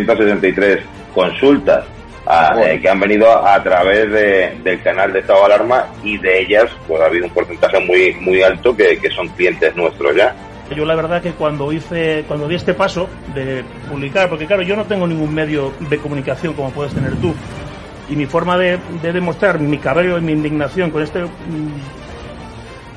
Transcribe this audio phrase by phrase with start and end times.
[0.00, 0.80] 863
[1.14, 1.84] consultas
[2.26, 6.18] a- eh, que han venido a través de- del canal de estado de alarma y
[6.18, 10.14] de ellas pues ha habido un porcentaje muy muy alto que, que son clientes nuestros
[10.16, 10.34] ya.
[10.74, 14.74] Yo la verdad que cuando hice, cuando di este paso de publicar, porque claro, yo
[14.74, 17.32] no tengo ningún medio de comunicación como puedes tener tú,
[18.08, 21.28] y mi forma de, de demostrar mi cabello y mi indignación con este, mm,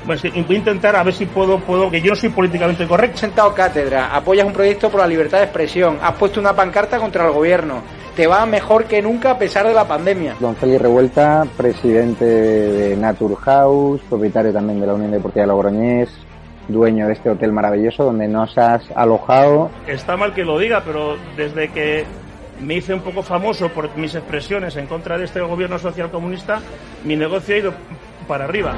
[0.06, 3.14] pues voy a intentar a ver si puedo, puedo, que yo no soy políticamente correcto.
[3.14, 6.98] Has sentado cátedra, apoyas un proyecto por la libertad de expresión, has puesto una pancarta
[6.98, 7.82] contra el gobierno,
[8.16, 10.36] te va mejor que nunca a pesar de la pandemia.
[10.40, 16.10] Don Félix Revuelta, presidente de Naturhaus, propietario también de la Unión Deportiva de Logroñés,
[16.68, 19.70] dueño de este hotel maravilloso donde nos has alojado.
[19.86, 22.04] Está mal que lo diga, pero desde que
[22.60, 26.60] me hice un poco famoso por mis expresiones en contra de este gobierno social comunista,
[27.04, 27.72] mi negocio ha ido
[28.26, 28.74] para arriba.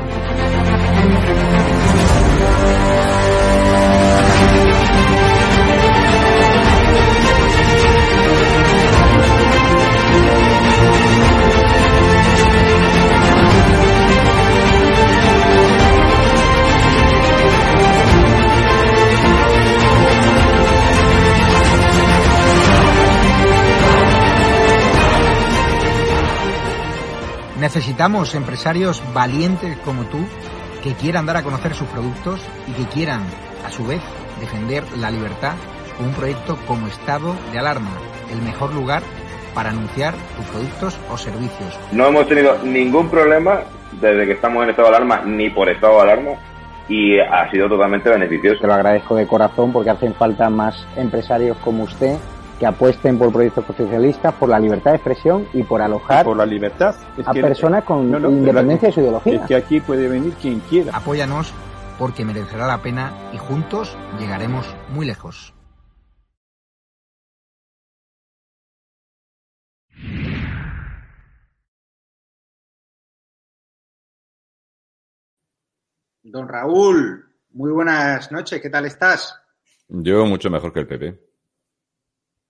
[27.63, 30.19] Necesitamos empresarios valientes como tú
[30.83, 33.23] que quieran dar a conocer sus productos y que quieran,
[33.65, 34.03] a su vez,
[34.41, 35.55] defender la libertad
[35.97, 37.93] con un proyecto como Estado de Alarma,
[38.31, 39.03] el mejor lugar
[39.55, 41.79] para anunciar tus productos o servicios.
[41.93, 43.61] No hemos tenido ningún problema
[44.01, 46.31] desde que estamos en estado de alarma ni por estado de alarma
[46.89, 48.61] y ha sido totalmente beneficioso.
[48.61, 52.17] Te lo agradezco de corazón porque hacen falta más empresarios como usted
[52.63, 56.47] que apuesten por proyectos socialistas, por la libertad de expresión y por alojar por la
[56.47, 56.95] libertad.
[57.19, 59.47] Es a que- personas con No, no, independencia de su Es ideología.
[59.47, 60.97] que aquí puede venir quien quiera.
[60.97, 61.53] Apóyanos
[61.99, 64.65] porque merecerá la pena y juntos llegaremos
[64.95, 65.53] muy lejos.
[76.23, 79.37] Don Raúl, muy buenas noches, ¿qué tal estás?
[79.89, 81.32] Yo mucho mejor que el PP.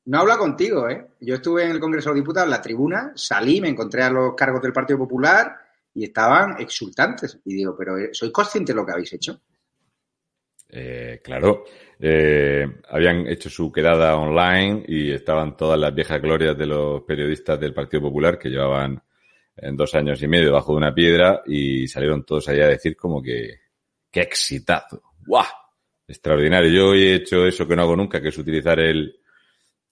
[0.05, 1.07] No habla contigo, ¿eh?
[1.21, 4.11] Yo estuve en el Congreso de los Diputados, en la tribuna, salí, me encontré a
[4.11, 5.57] los cargos del Partido Popular
[5.95, 7.39] y estaban exultantes.
[7.45, 9.41] Y digo, pero eh, ¿sois conscientes de lo que habéis hecho?
[10.69, 11.65] Eh, claro,
[12.01, 17.61] eh, habían hecho su quedada online y estaban todas las viejas glorias de los periodistas
[17.61, 19.01] del Partido Popular que llevaban
[19.55, 22.97] en dos años y medio bajo de una piedra y salieron todos allá a decir
[22.97, 23.61] como que
[24.11, 25.45] qué excitado, ¡guau!
[26.09, 26.71] Extraordinario.
[26.71, 29.22] Yo hoy he hecho eso que no hago nunca, que es utilizar el,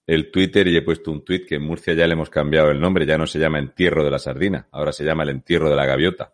[0.07, 2.79] el Twitter y he puesto un tweet que en Murcia ya le hemos cambiado el
[2.79, 5.75] nombre, ya no se llama entierro de la sardina, ahora se llama el entierro de
[5.75, 6.33] la gaviota.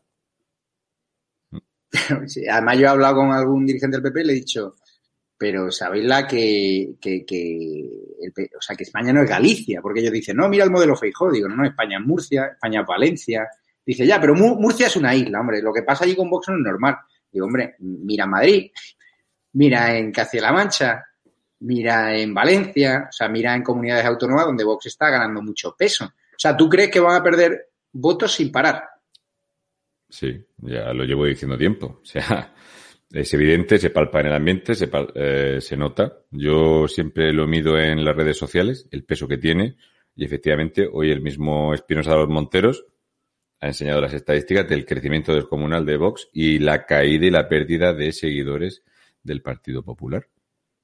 [2.51, 4.75] Además yo he hablado con algún dirigente del PP y le he dicho,
[5.38, 7.89] pero sabéis la que, que, que
[8.57, 11.31] o sea, que España no es Galicia, porque ellos dicen, no, mira el modelo Feijóo,
[11.31, 13.47] digo, no, no, España es Murcia, España es Valencia.
[13.85, 16.49] Dice, ya, pero Mu- Murcia es una isla, hombre, lo que pasa allí con Vox
[16.49, 16.97] no es normal.
[17.31, 18.72] Digo, hombre, mira Madrid,
[19.53, 21.05] mira en Castilla-La Mancha,
[21.59, 26.05] mira en Valencia, o sea, mira en comunidades autónomas donde Vox está ganando mucho peso.
[26.05, 28.83] O sea, ¿tú crees que van a perder votos sin parar?
[30.09, 31.99] Sí, ya lo llevo diciendo tiempo.
[32.01, 32.53] O sea,
[33.11, 36.19] es evidente, se palpa en el ambiente, se, eh, se nota.
[36.31, 39.77] Yo siempre lo mido en las redes sociales, el peso que tiene,
[40.15, 42.85] y efectivamente hoy el mismo Espinosa de los Monteros
[43.59, 47.93] ha enseñado las estadísticas del crecimiento descomunal de Vox y la caída y la pérdida
[47.93, 48.83] de seguidores
[49.23, 50.27] del Partido Popular.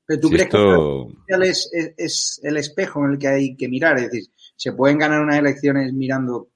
[0.06, 1.08] ¿Pero tú Si crees que esto,
[1.44, 3.98] es, es, es el espejo en el que hay que mirar?
[3.98, 6.50] Es decir, ¿se pueden ganar unas elecciones mirando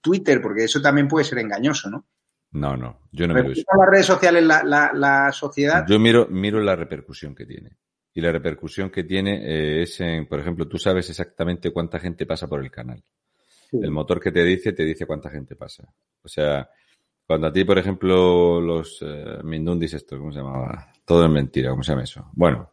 [0.00, 2.06] Twitter, porque eso también puede ser engañoso, ¿no?
[2.50, 3.62] No, no, yo no miro eso.
[3.76, 5.84] las redes sociales la, la, la sociedad?
[5.86, 7.76] Yo miro, miro la repercusión que tiene.
[8.14, 12.26] Y la repercusión que tiene eh, es en, por ejemplo, tú sabes exactamente cuánta gente
[12.26, 13.02] pasa por el canal.
[13.70, 15.84] El motor que te dice, te dice cuánta gente pasa.
[16.22, 16.68] O sea,
[17.26, 20.90] cuando a ti, por ejemplo, los eh, Mindundis, esto, ¿cómo se llamaba?
[21.08, 22.30] Todo es mentira, ¿cómo se llama eso?
[22.34, 22.70] Bueno,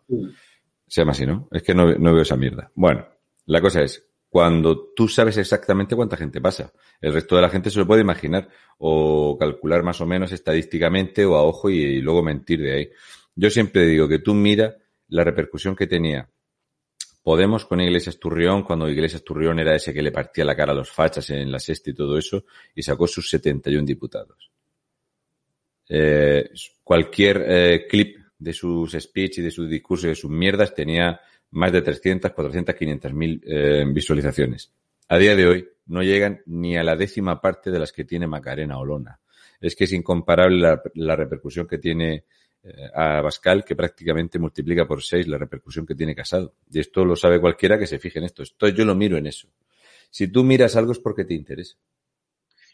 [0.86, 1.48] se llama así, ¿no?
[1.52, 2.70] Es que no, no veo esa mierda.
[2.76, 3.08] Bueno,
[3.46, 6.74] la cosa es, cuando tú sabes exactamente cuánta gente pasa.
[7.00, 8.50] El resto de la gente se lo puede imaginar
[8.80, 12.90] o calcular más o menos estadísticamente o a ojo y, luego mentir de ahí.
[13.36, 14.76] Yo siempre digo que tú mira
[15.08, 16.30] la repercusión que tenía
[17.24, 20.76] Podemos con Iglesias Turrión, cuando Iglesias Turrión era ese que le partía la cara a
[20.76, 22.44] los fachas en la sexta y todo eso,
[22.76, 24.52] y sacó sus 71 diputados.
[25.88, 26.50] Eh,
[26.84, 31.20] cualquier eh, clip de sus speech y de sus discursos y de sus mierdas tenía
[31.52, 34.72] más de 300, 400, 500 mil eh, visualizaciones.
[35.08, 38.28] A día de hoy no llegan ni a la décima parte de las que tiene
[38.28, 39.20] Macarena Olona.
[39.62, 42.26] Es que es incomparable la, repercusión que tiene
[42.64, 46.56] eh, a Bascal, que prácticamente multiplica por seis la repercusión que tiene Casado.
[46.70, 48.44] Y esto lo sabe cualquiera que se fije en esto.
[48.44, 49.48] esto yo lo miro en eso.
[50.10, 51.78] Si tú miras algo es porque te interesa.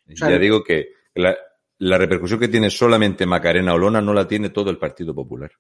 [0.08, 1.38] ya digo que la,
[1.82, 5.52] la repercusión que tiene solamente Macarena Olona no la tiene todo el Partido Popular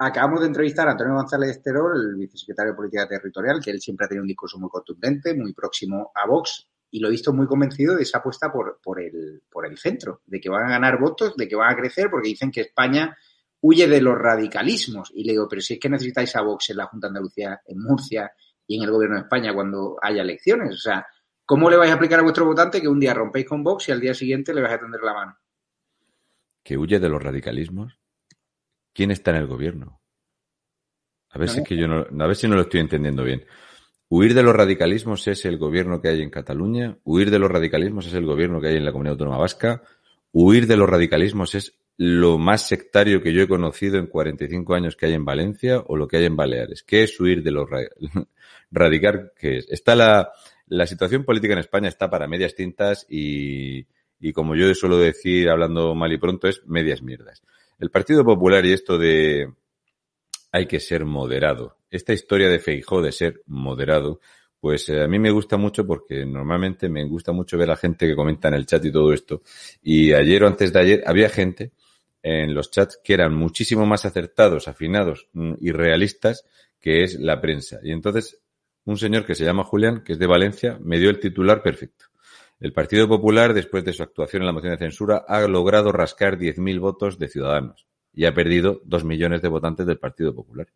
[0.00, 4.06] acabamos de entrevistar a Antonio González Esterol, el vicesecretario de Política Territorial, que él siempre
[4.06, 7.46] ha tenido un discurso muy contundente, muy próximo a Vox, y lo he visto muy
[7.46, 10.98] convencido de esa apuesta por, por, el, por el centro, de que van a ganar
[10.98, 13.14] votos, de que van a crecer, porque dicen que España
[13.60, 15.12] huye de los radicalismos.
[15.14, 17.60] Y le digo, pero si es que necesitáis a Vox en la Junta de Andalucía,
[17.66, 18.32] en Murcia
[18.66, 20.74] y en el Gobierno de España cuando haya elecciones.
[20.74, 21.06] O sea,
[21.44, 23.92] ¿cómo le vais a explicar a vuestro votante que un día rompéis con Vox y
[23.92, 25.39] al día siguiente le vais a tender la mano?
[26.62, 27.98] ¿Que huye de los radicalismos?
[28.92, 30.00] ¿Quién está en el gobierno?
[31.30, 33.44] A ver si que yo no, a ver si no lo estoy entendiendo bien.
[34.08, 38.08] Huir de los radicalismos es el gobierno que hay en Cataluña, huir de los radicalismos
[38.08, 39.82] es el gobierno que hay en la Comunidad Autónoma Vasca,
[40.32, 44.96] huir de los radicalismos es lo más sectario que yo he conocido en 45 años
[44.96, 46.82] que hay en Valencia o lo que hay en Baleares.
[46.82, 47.68] ¿Qué es huir de los
[48.70, 49.32] radical?
[49.38, 49.70] ¿Qué es?
[49.70, 50.32] Está la,
[50.66, 53.86] la situación política en España está para medias tintas y,
[54.20, 57.42] y como yo suelo decir hablando mal y pronto es medias mierdas.
[57.78, 59.52] El Partido Popular y esto de
[60.52, 61.78] hay que ser moderado.
[61.90, 64.20] Esta historia de Feijó de ser moderado,
[64.60, 68.06] pues eh, a mí me gusta mucho porque normalmente me gusta mucho ver a gente
[68.06, 69.42] que comenta en el chat y todo esto.
[69.82, 71.72] Y ayer o antes de ayer había gente
[72.22, 76.44] en los chats que eran muchísimo más acertados, afinados mm, y realistas
[76.78, 77.80] que es la prensa.
[77.82, 78.40] Y entonces
[78.84, 82.09] un señor que se llama Julián, que es de Valencia, me dio el titular perfecto.
[82.60, 86.38] El Partido Popular, después de su actuación en la moción de censura, ha logrado rascar
[86.38, 90.68] 10.000 votos de ciudadanos y ha perdido 2 millones de votantes del Partido Popular.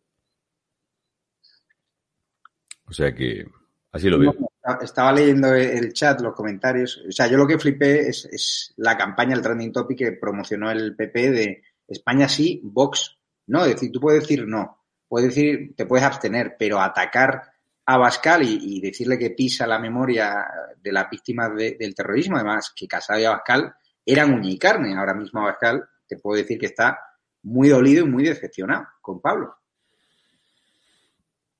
[2.87, 3.45] O sea que
[3.91, 4.35] así lo veo.
[4.81, 7.03] estaba leyendo el chat, los comentarios.
[7.07, 10.95] O sea, yo lo que flipé es, la campaña, el trending topic que promocionó el
[10.95, 13.17] PP de España sí, Vox
[13.47, 13.63] no.
[13.63, 17.43] Es decir, tú puedes decir no, puedes decir, te puedes abstener, pero atacar
[17.85, 20.45] a Bascal y, decirle que pisa la memoria
[20.81, 23.73] de las víctimas del terrorismo, además que Casado y Abascal
[24.05, 24.95] eran uña y carne.
[24.95, 26.99] Ahora mismo Abascal te puedo decir que está
[27.43, 29.55] muy dolido y muy decepcionado con Pablo.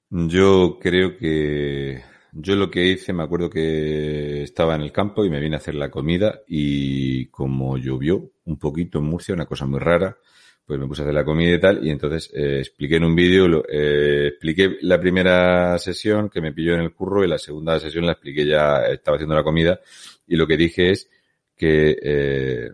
[0.09, 5.29] Yo creo que yo lo que hice, me acuerdo que estaba en el campo y
[5.29, 9.65] me vine a hacer la comida y como llovió un poquito en Murcia, una cosa
[9.65, 10.17] muy rara,
[10.65, 13.15] pues me puse a hacer la comida y tal, y entonces eh, expliqué en un
[13.15, 17.79] vídeo, eh, expliqué la primera sesión que me pilló en el curro y la segunda
[17.79, 19.79] sesión la expliqué ya, estaba haciendo la comida,
[20.25, 21.09] y lo que dije es
[21.55, 22.71] que eh,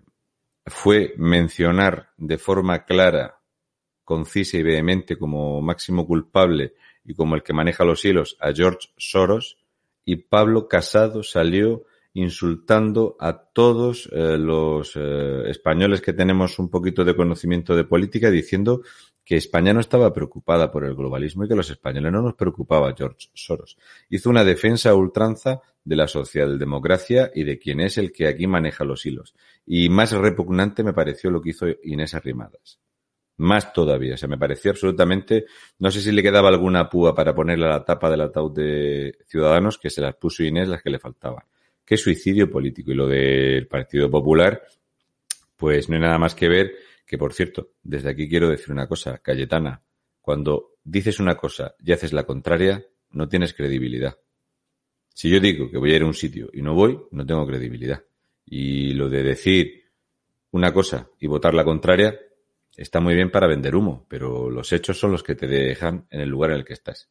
[0.65, 3.39] fue mencionar de forma clara,
[4.05, 8.89] concisa y vehemente como máximo culpable y como el que maneja los hilos a George
[8.95, 9.57] Soros,
[10.05, 11.83] y Pablo Casado salió
[12.13, 18.29] insultando a todos eh, los eh, españoles que tenemos un poquito de conocimiento de política
[18.29, 18.81] diciendo
[19.23, 22.93] que España no estaba preocupada por el globalismo y que los españoles no nos preocupaba
[22.97, 23.77] George Soros.
[24.09, 28.83] Hizo una defensa ultranza de la socialdemocracia y de quien es el que aquí maneja
[28.83, 29.33] los hilos.
[29.65, 32.79] Y más repugnante me pareció lo que hizo Inés Arrimadas.
[33.37, 35.45] Más todavía, o sea, me pareció absolutamente,
[35.79, 39.17] no sé si le quedaba alguna púa para ponerle a la tapa del ataúd de
[39.27, 41.43] Ciudadanos, que se las puso Inés las que le faltaban
[41.85, 42.91] qué suicidio político.
[42.91, 44.61] Y lo del Partido Popular,
[45.57, 48.87] pues no hay nada más que ver que, por cierto, desde aquí quiero decir una
[48.87, 49.81] cosa, Cayetana,
[50.21, 54.17] cuando dices una cosa y haces la contraria, no tienes credibilidad.
[55.13, 57.45] Si yo digo que voy a ir a un sitio y no voy, no tengo
[57.45, 58.03] credibilidad.
[58.45, 59.83] Y lo de decir
[60.51, 62.17] una cosa y votar la contraria
[62.75, 66.21] está muy bien para vender humo, pero los hechos son los que te dejan en
[66.21, 67.09] el lugar en el que estás.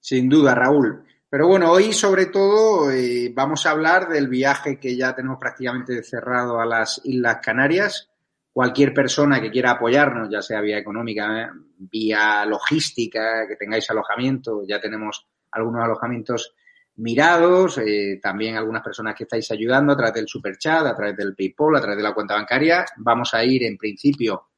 [0.00, 1.04] Sin duda, Raúl.
[1.34, 6.00] Pero bueno, hoy sobre todo eh, vamos a hablar del viaje que ya tenemos prácticamente
[6.04, 8.08] cerrado a las Islas Canarias.
[8.52, 14.80] Cualquier persona que quiera apoyarnos, ya sea vía económica, vía logística, que tengáis alojamiento, ya
[14.80, 16.54] tenemos algunos alojamientos
[16.98, 21.34] mirados, eh, también algunas personas que estáis ayudando a través del superchat, a través del
[21.34, 22.84] PayPal, a través de la cuenta bancaria.
[22.98, 24.50] Vamos a ir en principio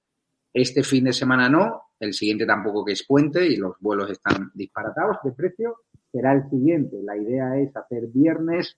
[0.52, 4.50] este fin de semana no, el siguiente tampoco que es puente y los vuelos están
[4.52, 5.85] disparatados de precio
[6.16, 6.96] será el siguiente.
[7.02, 8.76] La idea es hacer viernes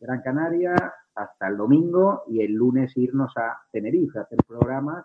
[0.00, 0.74] Gran Canaria
[1.14, 5.04] hasta el domingo y el lunes irnos a Tenerife, hacer programas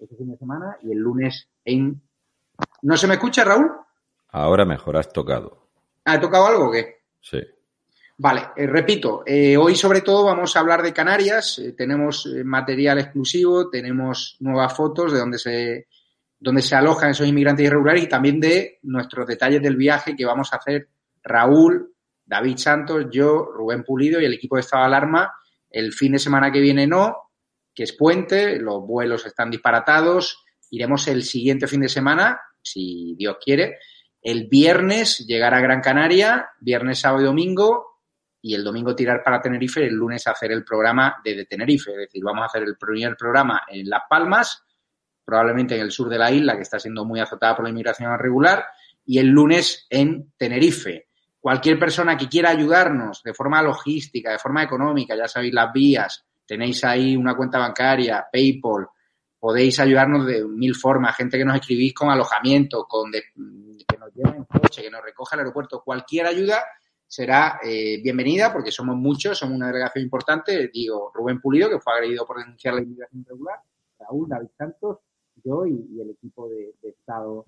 [0.00, 2.02] ese fin de semana y el lunes en...
[2.82, 3.70] ¿No se me escucha, Raúl?
[4.30, 5.68] Ahora mejor, has tocado.
[6.04, 6.96] ¿Ha tocado algo o qué?
[7.20, 7.38] Sí.
[8.18, 12.98] Vale, eh, repito, eh, hoy sobre todo vamos a hablar de Canarias, eh, tenemos material
[12.98, 15.86] exclusivo, tenemos nuevas fotos de donde se,
[16.40, 20.52] donde se alojan esos inmigrantes irregulares y también de nuestros detalles del viaje que vamos
[20.52, 20.88] a hacer
[21.26, 25.32] Raúl, David Santos, yo, Rubén Pulido y el equipo de Estado de Alarma.
[25.68, 27.16] El fin de semana que viene no,
[27.74, 30.44] que es puente, los vuelos están disparatados.
[30.70, 33.78] Iremos el siguiente fin de semana, si Dios quiere.
[34.22, 37.96] El viernes llegar a Gran Canaria, viernes, sábado y domingo,
[38.42, 41.90] y el domingo tirar para Tenerife, el lunes hacer el programa de, Tenerife.
[41.90, 44.64] Es decir, vamos a hacer el primer programa en Las Palmas,
[45.24, 48.12] probablemente en el sur de la isla, que está siendo muy azotada por la inmigración
[48.12, 48.64] irregular,
[49.04, 51.05] y el lunes en Tenerife.
[51.46, 56.26] Cualquier persona que quiera ayudarnos de forma logística, de forma económica, ya sabéis las vías,
[56.44, 58.88] tenéis ahí una cuenta bancaria, PayPal,
[59.38, 64.38] podéis ayudarnos de mil formas, gente que nos escribís con alojamiento, con que nos lleven
[64.38, 66.64] en coche, que nos recoja el aeropuerto, cualquier ayuda
[67.06, 71.92] será eh, bienvenida porque somos muchos, somos una delegación importante, digo Rubén Pulido, que fue
[71.92, 73.60] agredido por denunciar la inmigración irregular,
[74.00, 74.98] Raúl, David Santos,
[75.44, 77.46] yo y, el equipo de, de Estado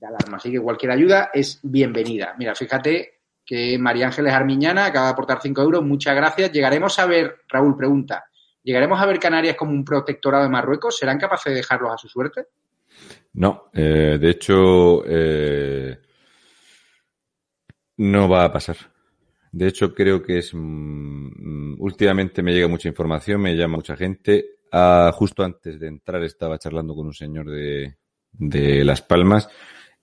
[0.00, 0.38] de Alarma.
[0.38, 2.34] Así que cualquier ayuda es bienvenida.
[2.36, 3.15] Mira, fíjate
[3.46, 5.84] que María Ángeles Armiñana acaba de aportar 5 euros.
[5.84, 6.52] Muchas gracias.
[6.52, 8.24] Llegaremos a ver, Raúl pregunta,
[8.62, 10.98] ¿llegaremos a ver Canarias como un protectorado de Marruecos?
[10.98, 12.48] ¿Serán capaces de dejarlos a su suerte?
[13.34, 15.98] No, eh, de hecho, eh,
[17.98, 18.76] no va a pasar.
[19.52, 20.50] De hecho, creo que es.
[20.52, 24.56] Mm, últimamente me llega mucha información, me llama mucha gente.
[24.72, 27.96] Ah, justo antes de entrar estaba charlando con un señor de,
[28.32, 29.48] de Las Palmas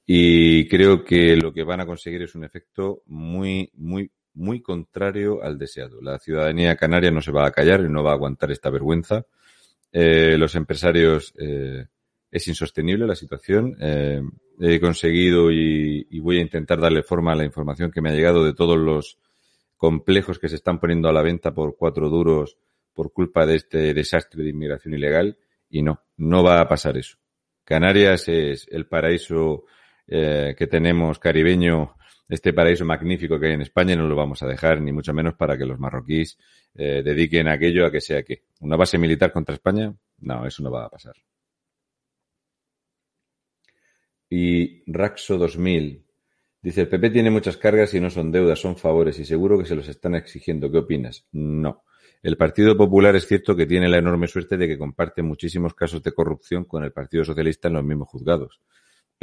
[0.05, 5.41] y creo que lo que van a conseguir es un efecto muy, muy, muy contrario
[5.43, 6.01] al deseado.
[6.01, 9.25] La ciudadanía canaria no se va a callar y no va a aguantar esta vergüenza.
[9.91, 11.85] Eh, los empresarios, eh,
[12.33, 13.77] es insostenible la situación.
[13.79, 14.21] Eh,
[14.59, 18.13] he conseguido y, y, voy a intentar darle forma a la información que me ha
[18.13, 19.19] llegado de todos los
[19.77, 22.57] complejos que se están poniendo a la venta por cuatro duros
[22.93, 25.37] por culpa de este desastre de inmigración ilegal.
[25.69, 27.17] Y no, no va a pasar eso.
[27.63, 29.65] Canarias es el paraíso
[30.07, 31.95] eh, que tenemos caribeño,
[32.27, 35.35] este paraíso magnífico que hay en España, no lo vamos a dejar, ni mucho menos
[35.35, 36.37] para que los marroquíes
[36.75, 38.43] eh, dediquen aquello a que sea que.
[38.61, 39.93] ¿Una base militar contra España?
[40.19, 41.15] No, eso no va a pasar.
[44.29, 46.05] Y Raxo 2000
[46.61, 49.65] dice, el PP tiene muchas cargas y no son deudas, son favores y seguro que
[49.65, 50.71] se los están exigiendo.
[50.71, 51.27] ¿Qué opinas?
[51.31, 51.83] No.
[52.23, 56.01] El Partido Popular es cierto que tiene la enorme suerte de que comparte muchísimos casos
[56.01, 58.61] de corrupción con el Partido Socialista en los mismos juzgados.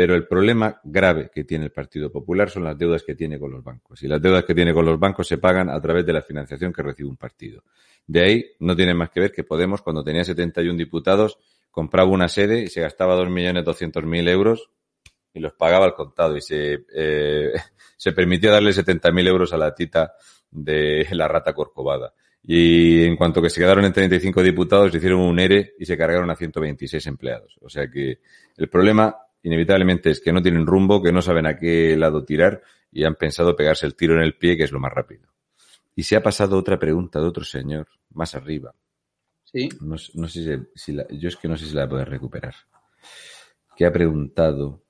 [0.00, 3.50] Pero el problema grave que tiene el Partido Popular son las deudas que tiene con
[3.50, 4.02] los bancos.
[4.02, 6.73] Y las deudas que tiene con los bancos se pagan a través de la financiación
[6.73, 7.64] que recibe un partido.
[8.07, 11.37] De ahí no tiene más que ver que Podemos, cuando tenía 71 diputados,
[11.71, 14.71] compraba una sede y se gastaba 2.200.000 euros
[15.35, 16.35] y los pagaba al contado.
[16.35, 17.52] Y se, eh,
[17.99, 20.14] se permitía darle 70.000 euros a la tita
[20.50, 22.14] de la rata corcovada.
[22.42, 26.30] Y en cuanto que se quedaron en 35 diputados, hicieron un ERE y se cargaron
[26.30, 27.59] a 126 empleados.
[27.61, 28.21] O sea que
[28.57, 32.62] el problema inevitablemente es que no tienen rumbo, que no saben a qué lado tirar
[32.92, 35.28] y han pensado pegarse el tiro en el pie, que es lo más rápido.
[35.94, 38.75] Y se ha pasado otra pregunta de otro señor, más arriba.
[39.44, 39.68] Sí.
[39.80, 42.54] No, no sé si, la, yo es que no sé si la puedo recuperar.
[43.76, 44.82] Que ha preguntado.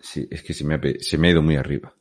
[0.00, 1.95] Sí, es que se me ha, se me ha ido muy arriba.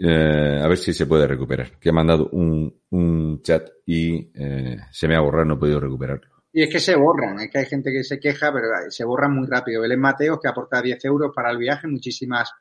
[0.00, 1.78] Eh, a ver si se puede recuperar.
[1.78, 5.80] Que ha mandado un, un chat y eh, se me ha borrado, no he podido
[5.80, 6.38] recuperarlo.
[6.52, 9.34] Y es que se borran, es que hay gente que se queja, pero se borran
[9.34, 9.82] muy rápido.
[9.82, 12.52] Belén Mateos, que aporta 10 euros para el viaje, muchísimas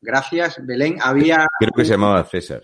[0.00, 0.64] gracias.
[0.66, 1.46] Belén, había...
[1.58, 2.62] Creo que se llamaba César.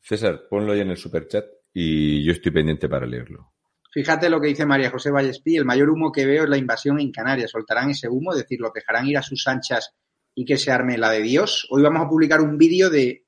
[0.00, 3.52] César, ponlo ahí en el superchat y yo estoy pendiente para leerlo.
[3.92, 7.00] Fíjate lo que dice María José Vallespí, el mayor humo que veo es la invasión
[7.00, 7.50] en Canarias.
[7.50, 9.94] Soltarán ese humo, es decir, lo dejarán ir a sus anchas
[10.34, 11.66] y que se arme la de Dios.
[11.70, 13.25] Hoy vamos a publicar un vídeo de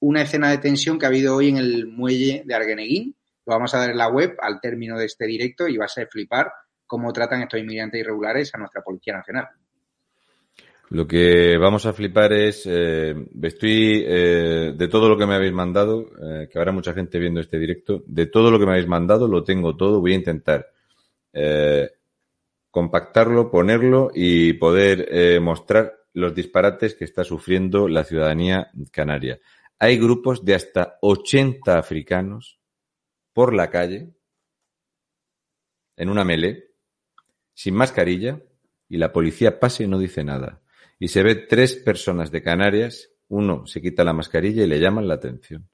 [0.00, 3.14] una escena de tensión que ha habido hoy en el muelle de Argueneguín.
[3.46, 6.06] Lo vamos a dar en la web al término de este directo y va a
[6.10, 6.52] flipar
[6.86, 9.48] cómo tratan estos inmigrantes irregulares a nuestra Policía Nacional.
[10.90, 15.52] Lo que vamos a flipar es, eh, estoy, eh, de todo lo que me habéis
[15.52, 18.88] mandado, eh, que habrá mucha gente viendo este directo, de todo lo que me habéis
[18.88, 20.66] mandado, lo tengo todo, voy a intentar
[22.72, 29.38] compactarlo, ponerlo y poder mostrar los disparates que está sufriendo la ciudadanía canaria.
[29.82, 32.60] Hay grupos de hasta 80 africanos
[33.32, 34.12] por la calle,
[35.96, 36.74] en una melee,
[37.54, 38.42] sin mascarilla,
[38.90, 40.60] y la policía pasa y no dice nada.
[40.98, 45.08] Y se ve tres personas de Canarias, uno se quita la mascarilla y le llaman
[45.08, 45.66] la atención.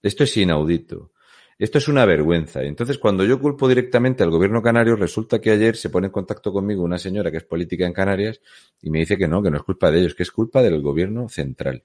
[0.00, 1.10] Esto es inaudito.
[1.58, 2.62] Esto es una vergüenza.
[2.62, 6.52] Entonces, cuando yo culpo directamente al gobierno canario, resulta que ayer se pone en contacto
[6.52, 8.40] conmigo una señora que es política en Canarias
[8.80, 10.80] y me dice que no, que no es culpa de ellos, que es culpa del
[10.80, 11.82] gobierno central.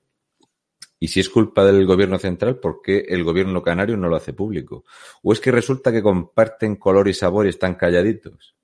[1.00, 4.34] Y si es culpa del gobierno central, ¿por qué el gobierno canario no lo hace
[4.34, 4.84] público?
[5.24, 8.56] ¿O es que resulta que comparten color y sabor y están calladitos?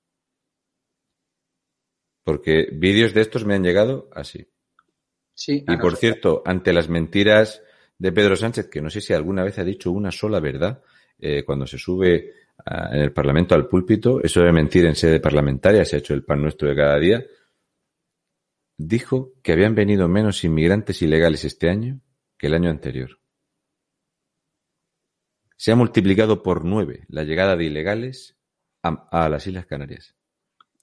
[2.24, 4.46] Porque vídeos de estos me han llegado así.
[5.32, 7.62] Sí, Y por cierto, ante las mentiras
[7.98, 10.82] de Pedro Sánchez, que no sé si alguna vez ha dicho una sola verdad,
[11.18, 12.32] eh, cuando se sube
[12.64, 16.14] a- en el Parlamento al púlpito, eso de mentir en sede parlamentaria, se ha hecho
[16.14, 17.24] el pan nuestro de cada día,
[18.78, 22.00] dijo que habían venido menos inmigrantes ilegales este año
[22.38, 23.20] que el año anterior.
[25.56, 28.36] Se ha multiplicado por nueve la llegada de ilegales
[28.82, 30.14] a, las Islas Canarias.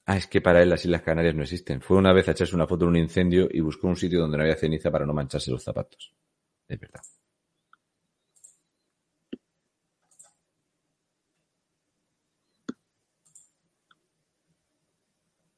[0.06, 1.82] Ah, es que para él las Islas Canarias no existen.
[1.82, 4.38] Fue una vez a echarse una foto en un incendio y buscó un sitio donde
[4.38, 6.14] no había ceniza para no mancharse los zapatos.
[6.68, 7.02] Es verdad.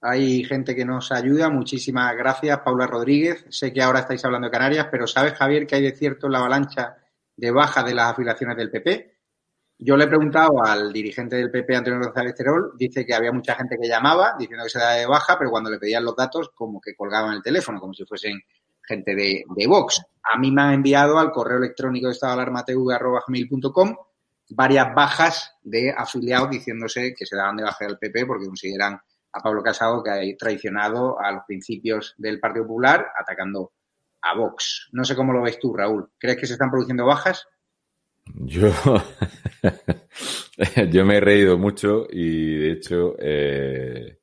[0.08, 1.50] Hay gente que nos ayuda.
[1.50, 3.44] Muchísimas gracias, Paula Rodríguez.
[3.50, 6.34] Sé que ahora estáis hablando de Canarias, pero ¿sabes, Javier, que hay de cierto en
[6.34, 6.96] la avalancha
[7.36, 9.16] de baja de las afiliaciones del PP?
[9.80, 13.56] Yo le he preguntado al dirigente del PP, Antonio González Terol, dice que había mucha
[13.56, 16.52] gente que llamaba diciendo que se daba de baja, pero cuando le pedían los datos,
[16.54, 18.40] como que colgaban el teléfono, como si fuesen
[18.84, 20.04] gente de, de Vox.
[20.32, 23.96] A mí me han enviado al correo electrónico de estadoalarmatv.com
[24.50, 29.00] varias bajas de afiliados diciéndose que se daban de baja del PP porque consideran
[29.36, 33.74] a Pablo Casado que ha traicionado a los principios del Partido Popular atacando
[34.22, 34.90] a Vox.
[34.94, 36.10] No sé cómo lo ves tú, Raúl.
[36.18, 37.46] ¿Crees que se están produciendo bajas?
[38.34, 38.72] Yo,
[40.92, 44.20] yo me he reído mucho y de hecho, eh,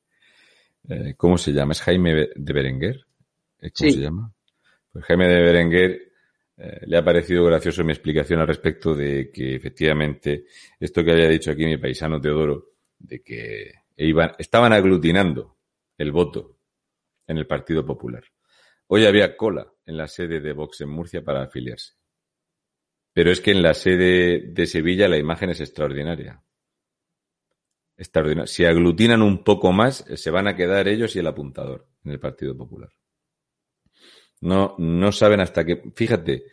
[0.89, 1.73] eh, ¿cómo se llama?
[1.73, 3.05] ¿Es Jaime de Berenguer?
[3.61, 3.91] ¿Eh, ¿Cómo Sí.
[3.91, 4.33] se llama?
[4.91, 6.11] Pues Jaime de Berenguer
[6.57, 10.45] eh, le ha parecido gracioso mi explicación al respecto de que efectivamente
[10.79, 15.57] esto que había dicho aquí mi paisano Teodoro, de que iban, estaban aglutinando
[15.97, 16.57] el voto
[17.27, 18.23] en el Partido Popular.
[18.87, 21.93] Hoy había cola en la sede de Vox en Murcia para afiliarse.
[23.13, 26.43] Pero es que en la sede de Sevilla la imagen es extraordinaria.
[27.95, 28.47] Extraordinaria.
[28.47, 32.19] Si aglutinan un poco más, se van a quedar ellos y el apuntador en el
[32.19, 32.89] Partido Popular.
[34.41, 35.83] No, no saben hasta qué.
[35.95, 36.45] Fíjate,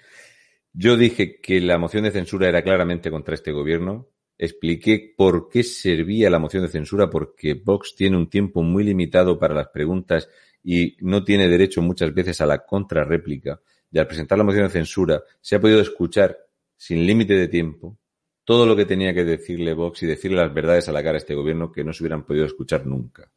[0.72, 4.08] yo dije que la moción de censura era claramente contra este gobierno.
[4.42, 9.38] Expliqué por qué servía la moción de censura, porque Vox tiene un tiempo muy limitado
[9.38, 10.30] para las preguntas
[10.64, 13.60] y no tiene derecho muchas veces a la contrarréplica.
[13.92, 16.38] Y al presentar la moción de censura se ha podido escuchar
[16.74, 17.98] sin límite de tiempo
[18.42, 21.18] todo lo que tenía que decirle Vox y decirle las verdades a la cara a
[21.18, 23.30] este gobierno que no se hubieran podido escuchar nunca.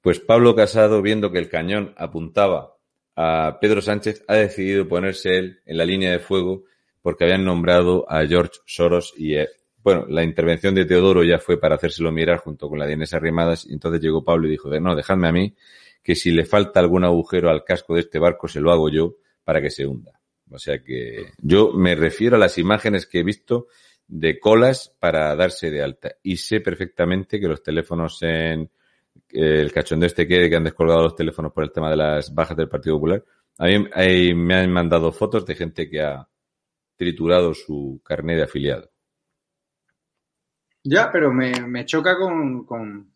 [0.00, 2.76] Pues Pablo Casado, viendo que el cañón apuntaba
[3.16, 6.66] a Pedro Sánchez, ha decidido ponerse él en la línea de fuego
[7.02, 9.34] porque habían nombrado a George Soros y,
[9.82, 13.14] bueno, la intervención de Teodoro ya fue para hacérselo mirar junto con la de Inés
[13.14, 15.54] Arrimadas y entonces llegó Pablo y dijo, no, dejadme a mí,
[16.02, 19.16] que si le falta algún agujero al casco de este barco se lo hago yo
[19.44, 20.20] para que se hunda.
[20.50, 23.68] O sea que yo me refiero a las imágenes que he visto
[24.06, 28.68] de colas para darse de alta y sé perfectamente que los teléfonos en
[29.28, 32.56] el cachondeo este que, que han descolgado los teléfonos por el tema de las bajas
[32.56, 33.24] del Partido Popular,
[33.58, 36.28] a mí me han mandado fotos de gente que ha
[36.96, 38.89] triturado su carnet de afiliado.
[40.82, 43.12] Ya, pero me, me choca con, con,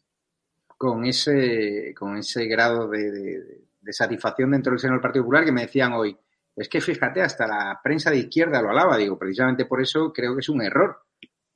[0.77, 5.45] con ese, con ese grado de, de- de satisfacción dentro del seno del Partido Popular
[5.45, 6.17] que me decían hoy.
[6.57, 8.97] Es que fíjate, hasta la prensa de izquierda lo alaba.
[8.97, 11.03] Digo, precisamente por eso creo que es un error.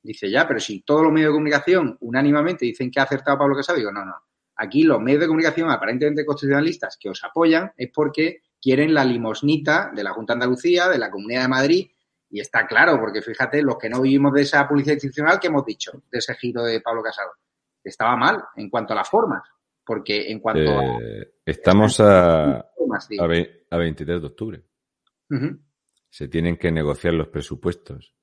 [0.03, 3.55] Dice, ya, pero si todos los medios de comunicación unánimemente dicen que ha acertado Pablo
[3.55, 4.13] Casado, digo, no, no.
[4.57, 9.91] Aquí los medios de comunicación aparentemente constitucionalistas que os apoyan es porque quieren la limosnita
[9.95, 11.89] de la Junta de Andalucía, de la Comunidad de Madrid,
[12.29, 15.65] y está claro, porque fíjate, los que no vivimos de esa publicidad institucional que hemos
[15.65, 17.31] dicho, de ese giro de Pablo Casado,
[17.83, 19.43] estaba mal en cuanto a las formas,
[19.85, 24.61] porque en cuanto a Eh, estamos a, formas, a, ve- a 23 de octubre.
[26.09, 28.13] Se tienen que negociar los presupuestos.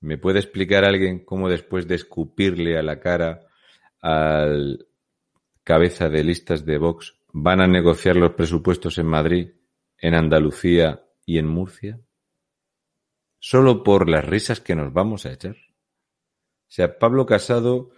[0.00, 3.46] ¿Me puede explicar alguien cómo después de escupirle a la cara
[4.00, 4.86] al
[5.64, 9.50] cabeza de listas de Vox van a negociar los presupuestos en Madrid,
[9.98, 11.98] en Andalucía y en Murcia?
[13.48, 15.52] ¿Solo por las risas que nos vamos a echar?
[15.54, 17.90] O sea, Pablo Casado,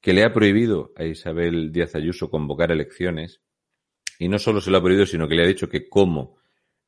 [0.00, 3.40] que le ha prohibido a Isabel Díaz Ayuso convocar elecciones,
[4.18, 6.38] y no solo se lo ha prohibido, sino que le ha dicho que como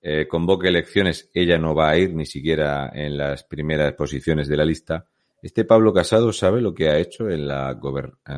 [0.00, 4.56] eh, convoque elecciones, ella no va a ir ni siquiera en las primeras posiciones de
[4.56, 5.06] la lista.
[5.40, 8.32] Este Pablo Casado sabe lo que ha hecho en la, eh,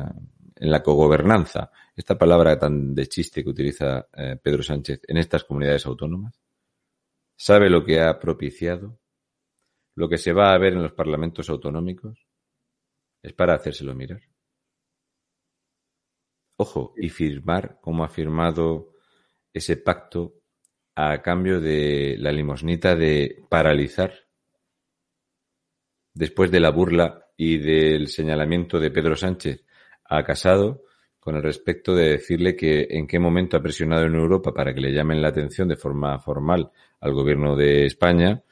[0.57, 5.43] en la cogobernanza, esta palabra tan de chiste que utiliza eh, Pedro Sánchez en estas
[5.43, 6.39] comunidades autónomas.
[7.35, 8.99] ¿Sabe lo que ha propiciado?
[9.99, 12.25] ¿Lo que se va a ver en los parlamentos autonómicos?
[13.21, 14.21] Es para hacérselo mirar.
[16.55, 18.93] Ojo, y firmar, como ha firmado
[19.51, 20.35] ese pacto
[20.95, 24.13] a cambio de la limosnita de paralizar,
[26.13, 29.65] después de la burla y del señalamiento de Pedro Sánchez
[30.05, 30.85] a Casado,
[31.19, 34.79] con el respecto de decirle que en qué momento ha presionado en Europa para que
[34.79, 38.45] le llamen la atención de forma formal al gobierno de España,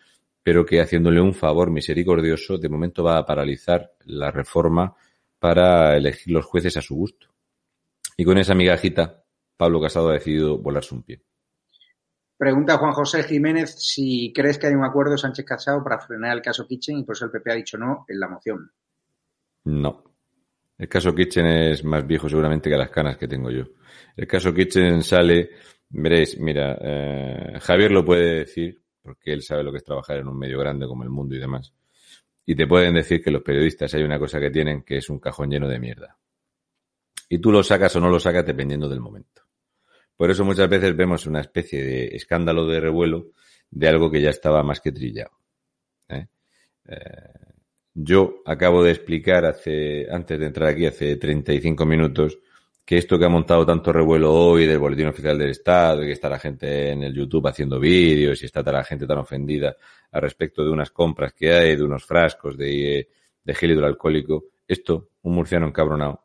[0.47, 4.95] pero que haciéndole un favor misericordioso, de momento va a paralizar la reforma
[5.37, 7.27] para elegir los jueces a su gusto.
[8.15, 9.25] Y con esa migajita,
[9.57, 11.21] Pablo Casado ha decidido volarse un pie.
[12.37, 16.41] Pregunta Juan José Jiménez si crees que hay un acuerdo Sánchez Casado para frenar el
[16.41, 18.71] caso Kitchen y por eso el PP ha dicho no en la moción.
[19.65, 20.01] No.
[20.77, 23.65] El caso Kitchen es más viejo seguramente que las canas que tengo yo.
[24.15, 25.49] El caso Kitchen sale,
[25.89, 30.27] veréis, mira, eh, Javier lo puede decir porque él sabe lo que es trabajar en
[30.27, 31.73] un medio grande como el mundo y demás.
[32.45, 35.17] Y te pueden decir que los periodistas hay una cosa que tienen que es un
[35.17, 36.17] cajón lleno de mierda.
[37.29, 39.43] Y tú lo sacas o no lo sacas dependiendo del momento.
[40.17, 43.27] Por eso muchas veces vemos una especie de escándalo de revuelo
[43.71, 45.31] de algo que ya estaba más que trillado.
[46.09, 46.27] ¿eh?
[46.89, 46.97] Eh,
[47.93, 52.39] yo acabo de explicar hace, antes de entrar aquí, hace 35 minutos,
[52.87, 56.13] que esto que ha montado tanto revuelo hoy del Boletín Oficial del Estado, y que
[56.13, 59.75] está la gente en el YouTube haciendo vídeos y está la gente tan ofendida
[60.09, 63.09] al respecto de unas compras que hay, de unos frascos de,
[63.43, 66.23] de gel hidroalcohólico, esto, un murciano encabronado.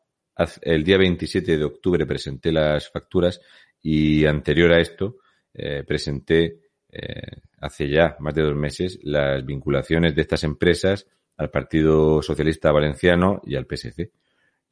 [0.60, 3.40] El día 27 de octubre presenté las facturas
[3.82, 5.16] y anterior a esto,
[5.52, 11.50] eh, presenté eh, hace ya más de dos meses las vinculaciones de estas empresas al
[11.50, 14.12] Partido Socialista Valenciano y al PSC.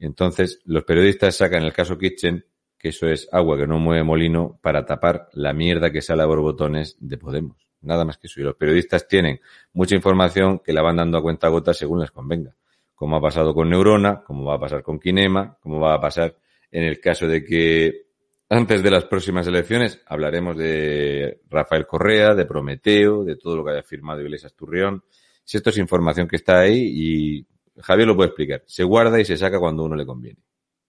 [0.01, 2.43] Entonces, los periodistas sacan el caso Kitchen,
[2.77, 6.25] que eso es agua que no mueve molino, para tapar la mierda que sale a
[6.25, 7.67] borbotones de Podemos.
[7.81, 8.41] Nada más que eso.
[8.41, 9.39] Y los periodistas tienen
[9.73, 12.55] mucha información que la van dando a cuenta gota según les convenga.
[12.95, 16.35] Como ha pasado con Neurona, como va a pasar con Kinema, como va a pasar
[16.71, 18.07] en el caso de que
[18.49, 23.71] antes de las próximas elecciones hablaremos de Rafael Correa, de Prometeo, de todo lo que
[23.71, 25.03] haya firmado Iglesias Turrión.
[25.43, 29.25] Si esto es información que está ahí y Javier lo puede explicar, se guarda y
[29.25, 30.39] se saca cuando uno le conviene.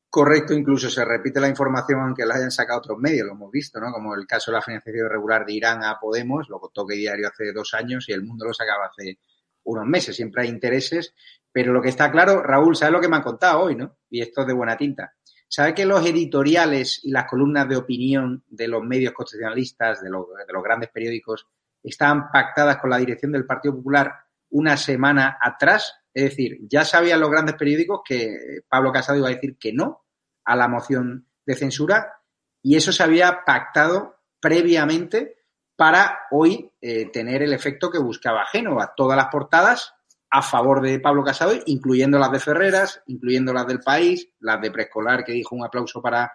[0.09, 3.81] Correcto, incluso se repite la información aunque la hayan sacado otros medios, lo hemos visto,
[3.81, 3.91] ¿no?
[3.93, 7.29] Como el caso de la financiación irregular de Irán a Podemos, lo contó que diario
[7.29, 9.19] hace dos años y el mundo lo sacaba hace
[9.65, 10.15] unos meses.
[10.15, 11.15] Siempre hay intereses,
[11.51, 13.97] pero lo que está claro, Raúl, ¿sabes lo que me han contado hoy, no?
[14.11, 15.15] Y esto es de buena tinta
[15.49, 20.27] ¿Sabe que los editoriales y las columnas de opinión de los medios constitucionalistas, de los,
[20.47, 21.47] de los grandes periódicos,
[21.83, 24.15] estaban pactadas con la dirección del Partido Popular
[24.49, 26.02] una semana atrás?
[26.15, 30.05] Es decir, ya sabían los grandes periódicos que Pablo Casado iba a decir que no
[30.45, 32.15] a la moción de censura
[32.63, 35.39] y eso se había pactado previamente
[35.77, 38.93] para hoy eh, tener el efecto que buscaba Génova.
[38.97, 39.95] Todas las portadas
[40.31, 44.71] a favor de Pablo Casado, incluyendo las de Ferreras, incluyendo las del país, las de
[44.71, 46.33] preescolar, que dijo un aplauso para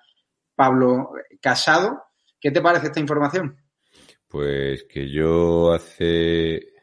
[0.55, 1.11] Pablo
[1.41, 2.03] Casado.
[2.39, 3.57] ¿Qué te parece esta información?
[4.27, 6.73] Pues que yo hace,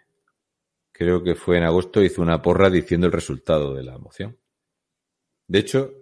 [0.95, 4.39] creo que fue en agosto, hice una porra diciendo el resultado de la moción.
[5.49, 5.93] De hecho,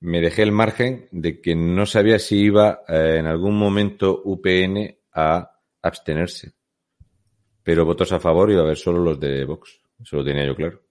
[0.00, 4.98] me dejé el margen de que no sabía si iba eh, en algún momento UPN
[5.12, 6.52] a abstenerse.
[7.62, 9.80] Pero votos a favor iba a haber solo los de Vox.
[10.02, 10.82] Eso lo tenía yo claro.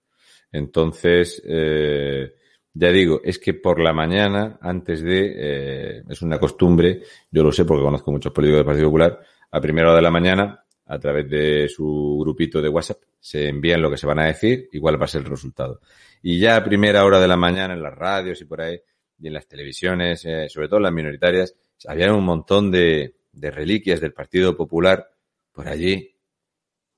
[0.52, 2.34] Entonces, eh,
[2.74, 7.52] ya digo, es que por la mañana, antes de, eh, es una costumbre, yo lo
[7.52, 9.20] sé porque conozco muchos políticos del Partido Popular,
[9.52, 13.82] a primera hora de la mañana, a través de su grupito de WhatsApp, se envían
[13.82, 15.80] lo que se van a decir y cuál va a ser el resultado.
[16.22, 18.80] Y ya a primera hora de la mañana en las radios y por ahí,
[19.20, 21.56] y en las televisiones, eh, sobre todo en las minoritarias,
[21.88, 25.10] había un montón de, de reliquias del Partido Popular
[25.52, 26.16] por allí,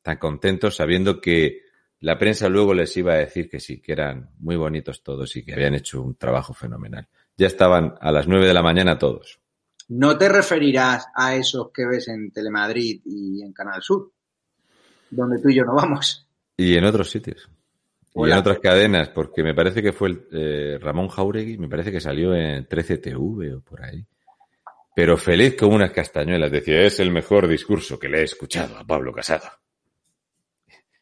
[0.02, 1.62] tan contentos sabiendo que
[2.00, 5.44] la prensa luego les iba a decir que sí, que eran muy bonitos todos y
[5.44, 7.08] que habían hecho un trabajo fenomenal.
[7.38, 9.40] Ya estaban a las nueve de la mañana todos.
[9.88, 14.12] No te referirás a esos que ves en Telemadrid y en Canal Sur,
[15.12, 16.28] donde tú y yo no vamos.
[16.58, 17.50] Y en otros sitios.
[18.16, 21.92] Y en otras cadenas, porque me parece que fue el, eh, Ramón Jauregui, me parece
[21.92, 24.06] que salió en 13TV o por ahí.
[24.96, 26.50] pero feliz como unas castañuelas.
[26.50, 29.50] Decía, es el mejor discurso que le he escuchado a Pablo Casado.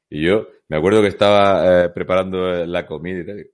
[0.10, 3.48] Y yo me acuerdo que estaba eh, preparando la comida y tal.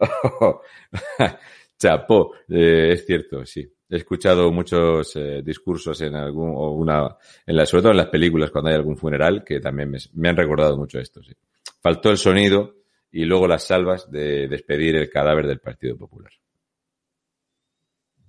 [1.78, 3.75] Chapó, eh, es cierto, sí.
[3.88, 8.08] He escuchado muchos eh, discursos en algún, o una, en la, sobre todo en las
[8.08, 11.32] películas cuando hay algún funeral, que también me, me han recordado mucho esto, sí.
[11.80, 12.74] Faltó el sonido
[13.12, 16.32] y luego las salvas de despedir el cadáver del Partido Popular.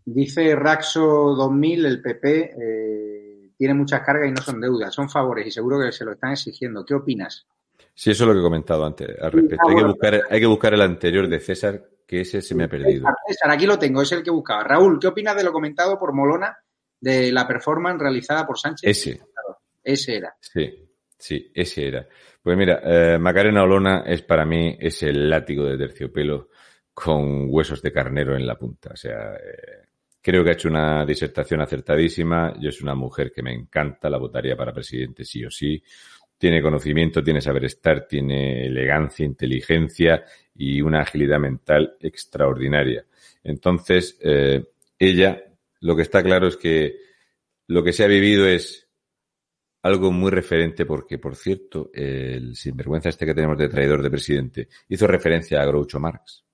[0.06, 1.02] Dice Raxo
[1.36, 5.82] 2000, el PP eh, tiene muchas cargas y no son deudas, son favores y seguro
[5.82, 6.86] que se lo están exigiendo.
[6.86, 7.46] ¿Qué opinas?
[7.93, 9.67] Sí, eso es lo que he comentado antes al respecto.
[9.67, 12.70] Hay que buscar, hay que buscar el anterior de César, que ese se me ha
[12.70, 13.06] perdido.
[13.28, 14.63] César, aquí lo tengo, es el que buscaba.
[14.63, 16.58] Raúl, ¿qué opinas de lo comentado por Molona
[17.00, 18.89] de la performance realizada por Sánchez?
[18.89, 19.22] Ese.
[19.84, 20.36] Ese era.
[20.39, 22.08] Sí, sí, ese era.
[22.41, 26.50] Pues mira, eh, Macarena Olona es para mí ese látigo de terciopelo
[26.93, 28.91] con huesos de carnero en la punta.
[28.93, 29.88] O sea, eh,
[30.28, 32.54] Creo que ha hecho una disertación acertadísima.
[32.60, 35.82] Yo es una mujer que me encanta, la votaría para presidente sí o sí.
[36.38, 40.23] Tiene conocimiento, tiene saber estar, tiene elegancia, inteligencia
[40.56, 43.06] y una agilidad mental extraordinaria.
[43.43, 44.65] Entonces, eh,
[45.00, 45.43] ella,
[45.82, 46.97] lo que está claro es que
[47.67, 48.88] lo que se ha vivido es
[49.84, 54.67] algo muy referente porque, por cierto, el sinvergüenza este que tenemos de traidor de presidente
[54.89, 56.45] hizo referencia a Groucho Marx,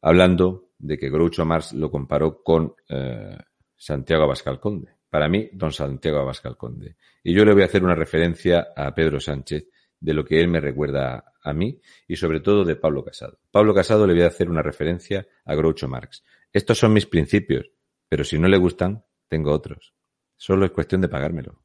[0.00, 3.36] hablando de que Groucho Marx lo comparó con eh,
[3.76, 4.92] Santiago Abascal Conde.
[5.12, 6.96] Para mí, don Santiago Abascal Conde.
[7.22, 9.68] Y yo le voy a hacer una referencia a Pedro Sánchez
[10.00, 13.38] de lo que él me recuerda a mí y sobre todo de Pablo Casado.
[13.50, 16.24] Pablo Casado le voy a hacer una referencia a Groucho Marx.
[16.50, 17.70] Estos son mis principios,
[18.08, 19.92] pero si no le gustan, tengo otros.
[20.34, 21.62] Solo es cuestión de pagármelo.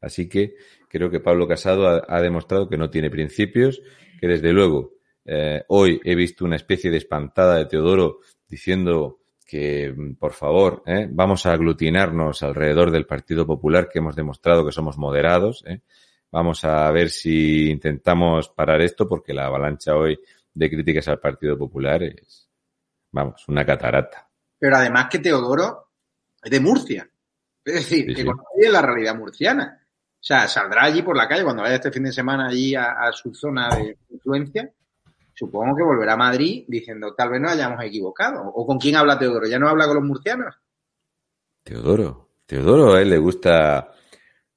[0.00, 0.54] Así que
[0.88, 3.82] creo que Pablo Casado ha, demostrado que no tiene principios,
[4.20, 4.92] que desde luego
[5.24, 10.82] eh, hoy he visto una especie de espantada de Teodoro diciendo que, mm, por favor,
[10.86, 11.06] ¿eh?
[11.10, 15.62] vamos a aglutinarnos alrededor del Partido Popular, que hemos demostrado que somos moderados.
[15.66, 15.80] ¿eh?
[16.30, 20.18] Vamos a ver si intentamos parar esto, porque la avalancha hoy
[20.52, 22.48] de críticas al Partido Popular es,
[23.12, 24.28] vamos, una catarata.
[24.58, 25.90] Pero además que Teodoro
[26.42, 27.08] es de Murcia.
[27.64, 28.24] Es decir, Sí, que sí.
[28.26, 29.80] conoce la realidad murciana.
[29.80, 32.92] O sea, saldrá allí por la calle cuando vaya este fin de semana allí a,
[32.92, 34.70] a su zona de influencia.
[35.34, 38.42] Supongo que volverá a Madrid diciendo tal vez nos hayamos equivocado.
[38.54, 39.46] ¿O con quién habla Teodoro?
[39.46, 40.54] ¿Ya no habla con los murcianos?
[41.62, 42.28] Teodoro.
[42.46, 43.90] Teodoro a él le gusta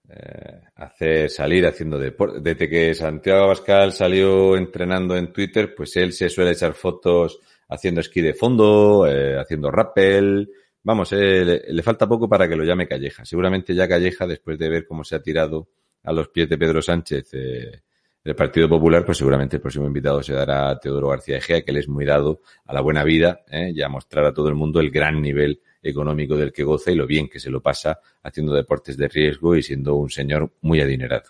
[0.10, 2.40] eh, hacer salir haciendo deporte.
[2.42, 8.02] Desde que Santiago Abascal salió entrenando en Twitter, pues él se suele echar fotos haciendo
[8.02, 10.50] esquí de fondo, eh, haciendo rappel.
[10.84, 13.26] Vamos, eh, le, le falta poco para que lo llame Calleja.
[13.26, 15.70] Seguramente ya Calleja, después de ver cómo se ha tirado
[16.04, 17.82] a los pies de Pedro Sánchez eh,
[18.28, 21.78] del Partido Popular, pues seguramente el próximo invitado se dará Teodoro García Egea, que él
[21.78, 24.82] es muy dado a la buena vida eh, y a mostrar a todo el mundo
[24.82, 28.54] el gran nivel económico del que goza y lo bien que se lo pasa haciendo
[28.54, 31.30] deportes de riesgo y siendo un señor muy adinerado.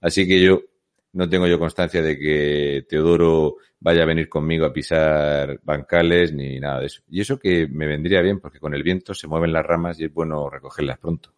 [0.00, 0.62] Así que yo
[1.14, 6.60] no tengo yo constancia de que Teodoro vaya a venir conmigo a pisar bancales ni
[6.60, 7.02] nada de eso.
[7.08, 10.04] Y eso que me vendría bien porque con el viento se mueven las ramas y
[10.04, 11.35] es bueno recogerlas pronto.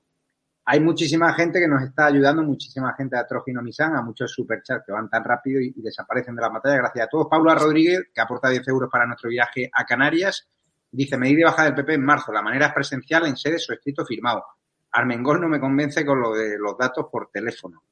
[0.71, 4.85] Hay muchísima gente que nos está ayudando, muchísima gente de Trojino Misán, a muchos superchats
[4.85, 6.77] que van tan rápido y, y desaparecen de la pantalla.
[6.77, 7.27] Gracias a todos.
[7.31, 10.47] Paula Rodríguez, que aporta 10 euros para nuestro viaje a Canarias,
[10.91, 12.33] dice, medida de baja del PP en marzo.
[12.33, 14.45] La manera es presencial en sede su escrito firmado.
[14.93, 17.83] Armengol no me convence con lo de los datos por teléfono.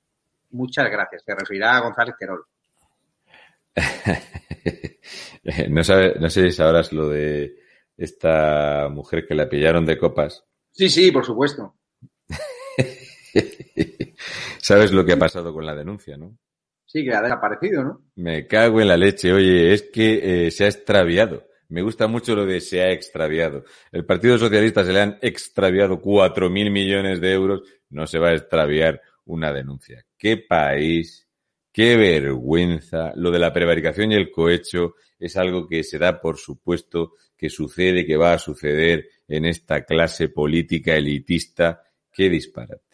[0.51, 1.23] Muchas gracias.
[1.25, 2.45] Se referirá a González Querol.
[5.71, 7.57] no, sabe, no sé si sabrás lo de
[7.97, 10.45] esta mujer que la pillaron de copas.
[10.73, 11.75] Sí, sí, por supuesto.
[14.59, 16.37] Sabes lo que ha pasado con la denuncia, ¿no?
[16.85, 18.03] Sí, que ha desaparecido, ¿no?
[18.15, 19.33] Me cago en la leche.
[19.33, 21.47] Oye, es que eh, se ha extraviado.
[21.69, 23.65] Me gusta mucho lo de se ha extraviado.
[23.91, 27.63] El Partido Socialista se le han extraviado cuatro mil millones de euros.
[27.91, 30.05] No se va a extraviar una denuncia.
[30.17, 31.29] ¡Qué país!
[31.73, 33.13] ¡Qué vergüenza!
[33.17, 37.51] Lo de la prevaricación y el cohecho es algo que se da por supuesto que
[37.51, 41.83] sucede, que va a suceder en esta clase política elitista.
[42.13, 42.86] ¡Qué disparate!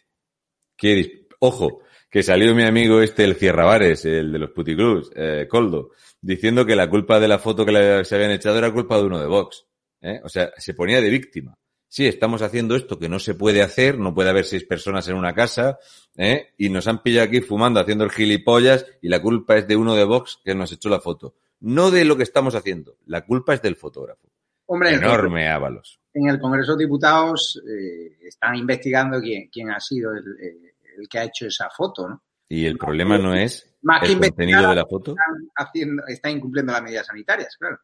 [0.83, 5.47] ¡Qué dis Ojo, que salió mi amigo este, el Cierravares, el de los puticlubs, eh,
[5.49, 5.91] Coldo,
[6.21, 9.05] diciendo que la culpa de la foto que le, se habían echado era culpa de
[9.05, 9.65] uno de Vox.
[10.01, 10.21] ¿eh?
[10.25, 11.57] O sea, se ponía de víctima.
[11.87, 15.15] Sí, estamos haciendo esto que no se puede hacer, no puede haber seis personas en
[15.15, 15.79] una casa,
[16.17, 16.49] ¿eh?
[16.59, 19.95] y nos han pillado aquí fumando, haciendo el gilipollas, y la culpa es de uno
[19.95, 21.37] de Vox que nos echó la foto.
[21.61, 24.33] No de lo que estamos haciendo, la culpa es del fotógrafo.
[24.67, 26.01] Hombre, Enorme Ábalos.
[26.15, 31.09] En el Congreso de Diputados eh, están investigando quién, quién ha sido el, eh, el,
[31.09, 32.23] que ha hecho esa foto, ¿no?
[32.49, 35.13] Y el problema no es Más que el contenido de la foto.
[35.13, 37.79] Están, haciendo, están incumpliendo las medidas sanitarias, claro.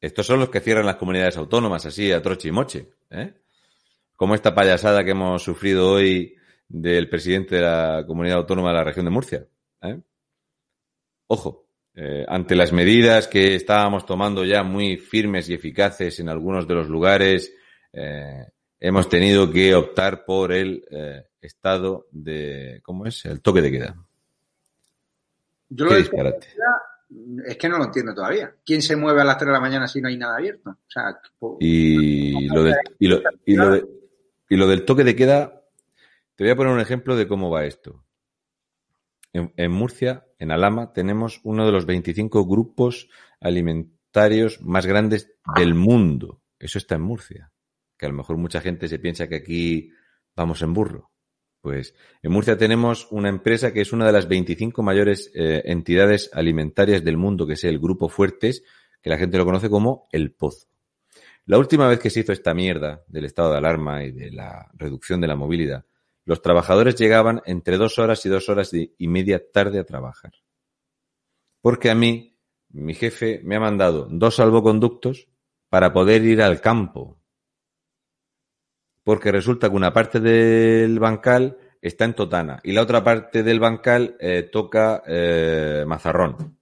[0.00, 2.90] Estos son los que cierran las comunidades autónomas así a troche y moche.
[3.10, 3.34] ¿eh?
[4.16, 6.36] como esta payasada que hemos sufrido hoy
[6.68, 9.46] del presidente de la comunidad autónoma de la región de Murcia.
[9.82, 10.00] ¿eh?
[11.26, 16.66] Ojo, eh, ante las medidas que estábamos tomando ya muy firmes y eficaces en algunos
[16.66, 17.52] de los lugares,
[17.92, 18.46] eh,
[18.84, 23.24] hemos tenido que optar por el eh, estado de, ¿cómo es?
[23.24, 23.96] El toque de queda.
[25.70, 26.48] Yo lo disparate.
[27.46, 28.54] es que no lo entiendo todavía.
[28.62, 30.70] ¿Quién se mueve a las 3 de la mañana si no hay nada abierto?
[30.70, 31.18] O sea,
[31.60, 33.88] y, lo del, y, lo, y, lo
[34.50, 35.62] y lo del toque de queda,
[36.34, 38.04] te voy a poner un ejemplo de cómo va esto.
[39.32, 43.08] En, en, Murcia, en Alama, tenemos uno de los 25 grupos
[43.40, 46.42] alimentarios más grandes del mundo.
[46.58, 47.50] Eso está en Murcia.
[48.04, 49.90] Que a lo mejor mucha gente se piensa que aquí
[50.36, 51.10] vamos en burro.
[51.62, 56.28] Pues en Murcia tenemos una empresa que es una de las 25 mayores eh, entidades
[56.34, 58.62] alimentarias del mundo, que es el Grupo Fuertes,
[59.00, 60.68] que la gente lo conoce como El Pozo.
[61.46, 64.70] La última vez que se hizo esta mierda del estado de alarma y de la
[64.74, 65.86] reducción de la movilidad,
[66.26, 70.32] los trabajadores llegaban entre dos horas y dos horas y media tarde a trabajar.
[71.62, 72.36] Porque a mí,
[72.68, 75.26] mi jefe me ha mandado dos salvoconductos
[75.70, 77.23] para poder ir al campo
[79.04, 83.60] porque resulta que una parte del bancal está en Totana y la otra parte del
[83.60, 86.58] bancal eh, toca eh, Mazarrón.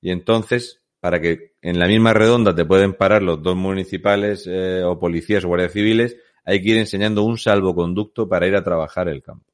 [0.00, 4.82] Y entonces, para que en la misma redonda te pueden parar los dos municipales eh,
[4.84, 9.08] o policías o guardias civiles, hay que ir enseñando un salvoconducto para ir a trabajar
[9.08, 9.52] el campo.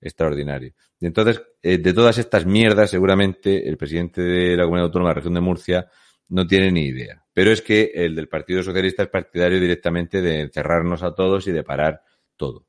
[0.00, 0.72] Extraordinario.
[1.00, 5.14] Y entonces, eh, de todas estas mierdas, seguramente el presidente de la Comunidad Autónoma de
[5.14, 5.90] la Región de Murcia
[6.28, 7.19] no tiene ni idea.
[7.32, 11.52] Pero es que el del Partido Socialista es partidario directamente de encerrarnos a todos y
[11.52, 12.02] de parar
[12.36, 12.66] todo.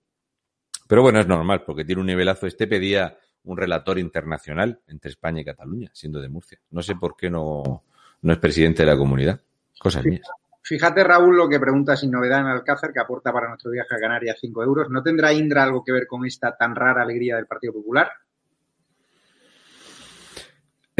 [0.87, 2.47] Pero bueno, es normal, porque tiene un nivelazo.
[2.47, 6.59] Este pedía un relator internacional entre España y Cataluña, siendo de Murcia.
[6.69, 7.83] No sé por qué no,
[8.21, 9.39] no es presidente de la comunidad.
[9.79, 10.27] Cosas mías.
[10.63, 13.99] Fíjate, Raúl, lo que pregunta sin novedad en Alcácer, que aporta para nuestro viaje a
[13.99, 14.89] Canarias 5 euros.
[14.89, 18.11] ¿No tendrá Indra algo que ver con esta tan rara alegría del Partido Popular?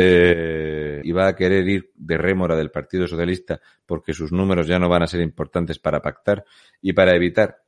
[0.04, 4.80] Eh, y va a querer ir de rémora del Partido Socialista porque sus números ya
[4.80, 6.46] no van a ser importantes para pactar
[6.82, 7.64] y para evitar,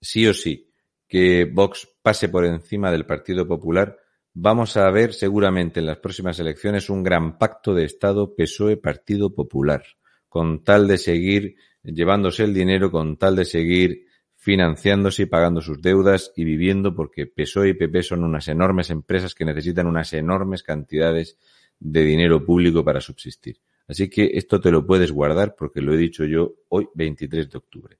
[0.00, 0.70] sí o sí,
[1.06, 3.98] que Vox pase por encima del Partido Popular,
[4.34, 9.84] vamos a ver seguramente en las próximas elecciones un gran pacto de Estado PSOE-Partido Popular,
[10.28, 14.06] con tal de seguir llevándose el dinero, con tal de seguir
[14.42, 19.36] financiándose y pagando sus deudas y viviendo porque PSOE y PP son unas enormes empresas
[19.36, 21.38] que necesitan unas enormes cantidades
[21.78, 23.60] de dinero público para subsistir.
[23.86, 27.58] Así que esto te lo puedes guardar porque lo he dicho yo hoy 23 de
[27.58, 27.98] octubre.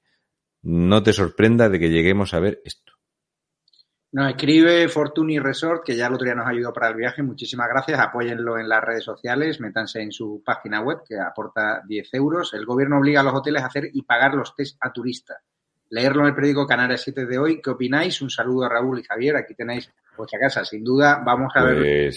[0.63, 2.93] No te sorprenda de que lleguemos a ver esto.
[4.11, 7.23] Nos escribe Fortuny Resort, que ya el otro día nos ayudó para el viaje.
[7.23, 8.01] Muchísimas gracias.
[8.01, 9.61] Apóyenlo en las redes sociales.
[9.61, 12.53] Métanse en su página web, que aporta 10 euros.
[12.53, 15.39] El gobierno obliga a los hoteles a hacer y pagar los test a turistas
[15.93, 17.61] leerlo en el periódico Canarias 7 de hoy.
[17.61, 18.21] ¿Qué opináis?
[18.23, 19.37] Un saludo a Raúl y Javier.
[19.37, 20.65] Aquí tenéis vuestra casa.
[20.65, 22.13] Sin duda, vamos a ver.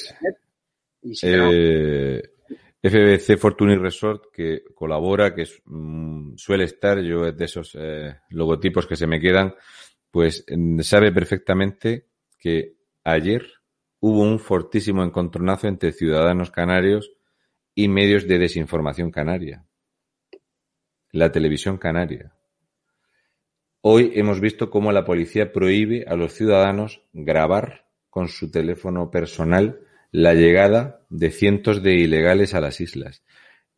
[1.01, 2.21] Pues, eh,
[2.81, 8.87] FBC Fortuny Resort, que colabora, que mm, suele estar, yo es de esos eh, logotipos
[8.87, 9.53] que se me quedan,
[10.09, 12.07] pues mm, sabe perfectamente
[12.39, 13.45] que ayer
[13.99, 17.11] hubo un fortísimo encontronazo entre ciudadanos canarios
[17.73, 19.65] y medios de desinformación canaria.
[21.11, 22.34] La televisión canaria.
[23.87, 29.79] Hoy hemos visto cómo la policía prohíbe a los ciudadanos grabar con su teléfono personal
[30.09, 33.23] la llegada de cientos de ilegales a las islas.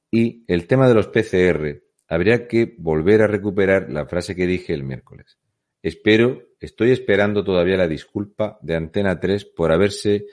[0.09, 4.73] Y el tema de los PCR, habría que volver a recuperar la frase que dije
[4.73, 5.39] el miércoles.
[5.83, 10.27] Espero, estoy esperando todavía la disculpa de Antena 3 por haberse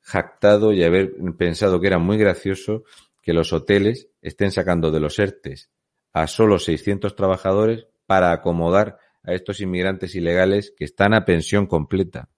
[0.00, 2.82] jactado y haber pensado que era muy gracioso
[3.22, 5.70] que los hoteles estén sacando de los ERTES
[6.12, 12.28] a solo 600 trabajadores para acomodar a estos inmigrantes ilegales que están a pensión completa.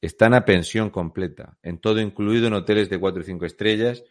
[0.00, 4.04] Están a pensión completa, en todo incluido en hoteles de 4 y 5 estrellas,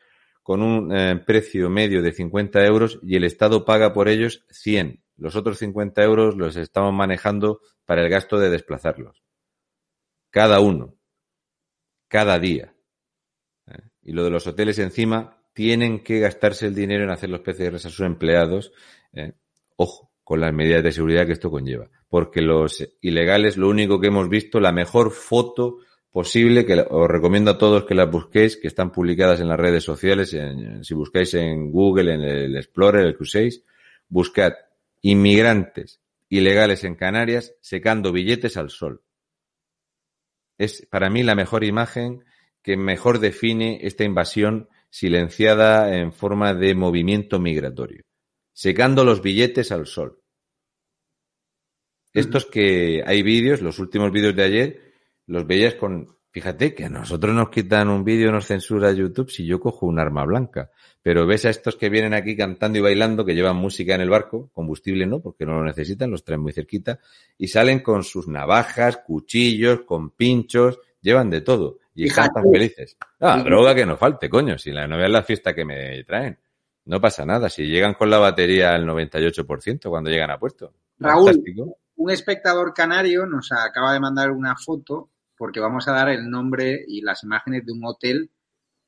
[0.43, 5.03] con un eh, precio medio de 50 euros y el Estado paga por ellos 100.
[5.17, 9.23] Los otros 50 euros los estamos manejando para el gasto de desplazarlos.
[10.29, 10.95] Cada uno.
[12.07, 12.75] Cada día.
[13.67, 13.89] ¿Eh?
[14.03, 17.85] Y lo de los hoteles encima, tienen que gastarse el dinero en hacer los PCRs
[17.85, 18.73] a sus empleados.
[19.13, 19.33] ¿eh?
[19.77, 21.87] Ojo, con las medidas de seguridad que esto conlleva.
[22.09, 25.77] Porque los ilegales, lo único que hemos visto, la mejor foto
[26.11, 29.83] posible, que os recomiendo a todos que las busquéis, que están publicadas en las redes
[29.83, 33.49] sociales, en, si buscáis en Google, en el Explorer, el que
[34.09, 34.53] buscad
[35.03, 39.03] inmigrantes ilegales en Canarias secando billetes al sol.
[40.57, 42.25] Es para mí la mejor imagen
[42.63, 48.04] que mejor define esta invasión silenciada en forma de movimiento migratorio
[48.55, 50.21] secando los billetes al sol.
[52.13, 54.93] Estos que hay vídeos, los últimos vídeos de ayer,
[55.27, 59.45] los veías con, fíjate que a nosotros nos quitan un vídeo, nos censura YouTube si
[59.45, 60.71] yo cojo un arma blanca.
[61.01, 64.09] Pero ves a estos que vienen aquí cantando y bailando, que llevan música en el
[64.09, 66.99] barco, combustible no, porque no lo necesitan, los traen muy cerquita,
[67.37, 71.79] y salen con sus navajas, cuchillos, con pinchos, llevan de todo.
[71.93, 72.97] Y están tan felices.
[73.19, 76.37] Ah, droga que no falte, coño, si la novia es la fiesta que me traen.
[76.85, 80.73] No pasa nada, si llegan con la batería al 98% cuando llegan a puesto.
[80.99, 81.77] Raúl, Fantástico.
[81.95, 86.83] un espectador canario nos acaba de mandar una foto porque vamos a dar el nombre
[86.87, 88.29] y las imágenes de un hotel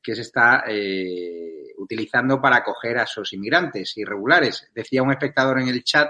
[0.02, 4.70] que se está eh, utilizando para acoger a esos inmigrantes irregulares.
[4.74, 6.08] Decía un espectador en el chat,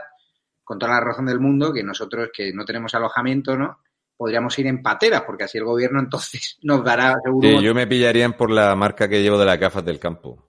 [0.64, 3.80] con toda la razón del mundo, que nosotros que no tenemos alojamiento, ¿no?
[4.16, 7.48] Podríamos ir en pateras, porque así el gobierno entonces nos dará seguro.
[7.48, 10.48] Sí, yo me pillarían por la marca que llevo de la gafas del campo.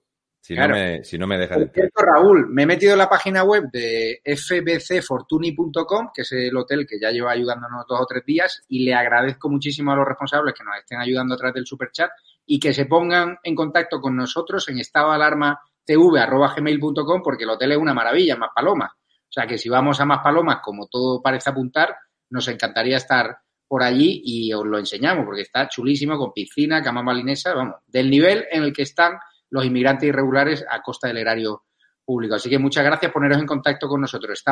[0.49, 3.11] Si, no me, si no me deja de cierto, Raúl, me he metido en la
[3.11, 8.25] página web de fbcfortuni.com, que es el hotel que ya lleva ayudándonos dos o tres
[8.25, 11.67] días, y le agradezco muchísimo a los responsables que nos estén ayudando a través del
[11.67, 12.11] superchat
[12.47, 17.51] y que se pongan en contacto con nosotros en estado de alarma tv.gmail.com porque el
[17.51, 18.93] hotel es una maravilla, más palomas.
[18.95, 21.95] O sea que si vamos a más palomas, como todo parece apuntar,
[22.31, 23.37] nos encantaría estar
[23.67, 28.09] por allí y os lo enseñamos porque está chulísimo con piscina, cama malinesa, vamos, del
[28.09, 29.19] nivel en el que están
[29.51, 31.65] los inmigrantes irregulares a costa del erario
[32.05, 32.37] público.
[32.37, 34.43] Así que muchas gracias por poneros en contacto con nosotros.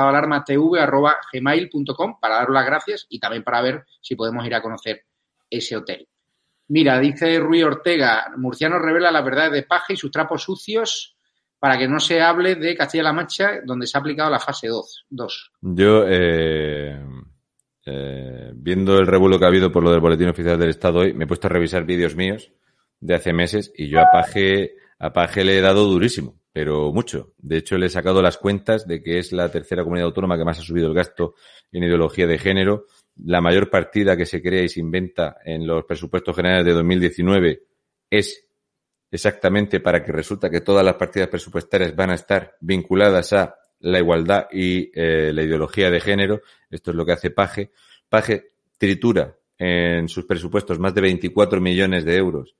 [0.46, 5.04] Tv.gmail.com para daros las gracias y también para ver si podemos ir a conocer
[5.48, 6.06] ese hotel.
[6.68, 11.16] Mira, dice Rui Ortega, Murciano revela la verdad de Paje y sus trapos sucios
[11.58, 15.06] para que no se hable de Castilla-La Mancha, donde se ha aplicado la fase 2.
[15.62, 17.00] Yo, eh,
[17.86, 21.14] eh, viendo el revuelo que ha habido por lo del Boletín Oficial del Estado hoy,
[21.14, 22.52] me he puesto a revisar vídeos míos
[23.00, 27.34] de hace meses y yo a Paje a Paje le he dado durísimo, pero mucho.
[27.38, 30.44] De hecho, le he sacado las cuentas de que es la tercera comunidad autónoma que
[30.44, 31.34] más ha subido el gasto
[31.72, 32.86] en ideología de género.
[33.16, 37.62] La mayor partida que se crea y se inventa en los presupuestos generales de 2019
[38.10, 38.46] es
[39.10, 43.98] exactamente para que resulta que todas las partidas presupuestarias van a estar vinculadas a la
[43.98, 46.40] igualdad y eh, la ideología de género.
[46.70, 47.72] Esto es lo que hace Paje.
[48.08, 52.56] Paje tritura en sus presupuestos más de 24 millones de euros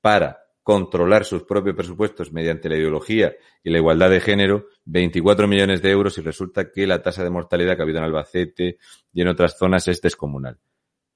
[0.00, 5.82] para controlar sus propios presupuestos mediante la ideología y la igualdad de género 24 millones
[5.82, 8.78] de euros y resulta que la tasa de mortalidad que ha habido en Albacete
[9.12, 10.58] y en otras zonas es descomunal.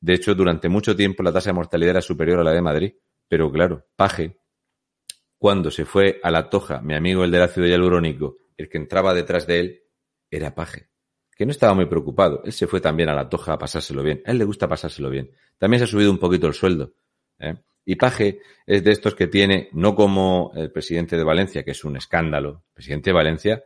[0.00, 2.92] De hecho, durante mucho tiempo la tasa de mortalidad era superior a la de Madrid,
[3.26, 4.36] pero claro, Paje,
[5.38, 9.14] cuando se fue a la Toja, mi amigo el del ácido hialurónico, el que entraba
[9.14, 9.82] detrás de él,
[10.30, 10.90] era Paje,
[11.34, 12.42] que no estaba muy preocupado.
[12.44, 14.20] Él se fue también a la Toja a pasárselo bien.
[14.26, 15.30] A él le gusta pasárselo bien.
[15.56, 16.92] También se ha subido un poquito el sueldo.
[17.38, 17.54] ¿eh?
[17.88, 21.84] Y Paje es de estos que tiene, no como el presidente de Valencia, que es
[21.84, 22.64] un escándalo.
[22.68, 23.64] El presidente de Valencia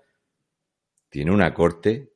[1.09, 2.13] tiene una corte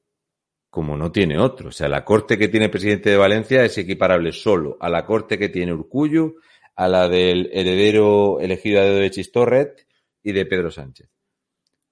[0.71, 1.71] como no tiene otro.
[1.71, 5.05] O sea, la corte que tiene el presidente de Valencia es equiparable solo a la
[5.05, 6.37] corte que tiene Urcullo,
[6.77, 9.85] a la del heredero elegido de Chistorret
[10.23, 11.11] y de Pedro Sánchez.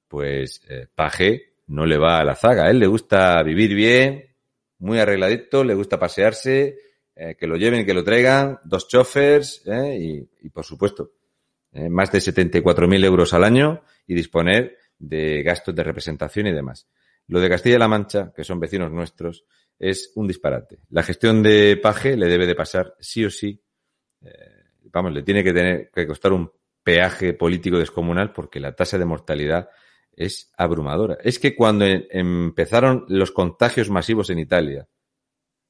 [0.07, 2.67] Pues eh, Paje no le va a la zaga.
[2.67, 4.33] A él le gusta vivir bien,
[4.79, 6.84] muy arregladito, le gusta pasearse,
[7.17, 11.13] eh, que lo lleven, que lo traigan, dos chofers eh, y, por supuesto,
[11.73, 16.89] eh, más de 74.000 euros al año y disponer de gastos de representación y demás.
[17.29, 19.45] Lo de Castilla-La Mancha, que son vecinos nuestros,
[19.79, 20.81] es un disparate.
[20.91, 23.63] La gestión de Paje le debe de pasar sí o sí.
[24.85, 26.51] vamos, le tiene que tener que costar un
[26.83, 29.69] peaje político descomunal porque la tasa de mortalidad
[30.13, 31.19] es abrumadora.
[31.23, 34.89] Es que cuando empezaron los contagios masivos en Italia,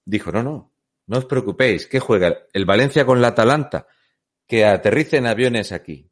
[0.04, 0.73] dijo, no, no,
[1.06, 2.46] no os preocupéis, ¿qué juega?
[2.52, 3.86] El Valencia con la Atalanta.
[4.46, 6.10] Que aterricen aviones aquí.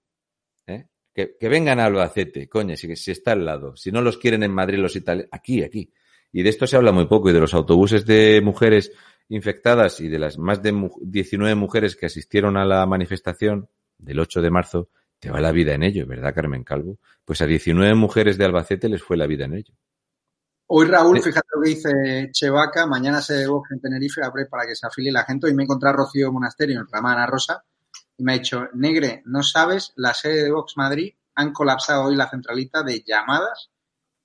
[0.66, 0.86] ¿eh?
[1.14, 3.76] Que, vengan a Albacete, coño, si, si está al lado.
[3.76, 5.93] Si no los quieren en Madrid los italianos, aquí, aquí.
[6.32, 8.93] Y de esto se habla muy poco y de los autobuses de mujeres
[9.28, 13.68] infectadas y de las más de 19 mujeres que asistieron a la manifestación
[13.99, 14.88] del 8 de marzo,
[15.18, 16.99] te va la vida en ello, ¿verdad, Carmen Calvo?
[17.24, 19.74] Pues a 19 mujeres de Albacete les fue la vida en ello.
[20.75, 24.75] Hoy Raúl, fíjate lo que dice Chevaca, mañana se Vox en Tenerife, abre para que
[24.75, 25.47] se afilie la gente.
[25.47, 27.62] Hoy me encontré a Rocío Monasterio en Ramana Rosa
[28.16, 32.16] y me ha dicho, Negre, no sabes, la sede de Vox Madrid han colapsado hoy
[32.16, 33.68] la centralita de llamadas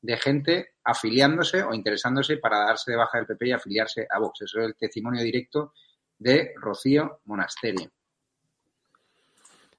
[0.01, 4.43] de gente afiliándose o interesándose para darse de baja del PP y afiliarse a Vox.
[4.43, 5.73] Eso es el testimonio directo
[6.17, 7.91] de Rocío Monasterio.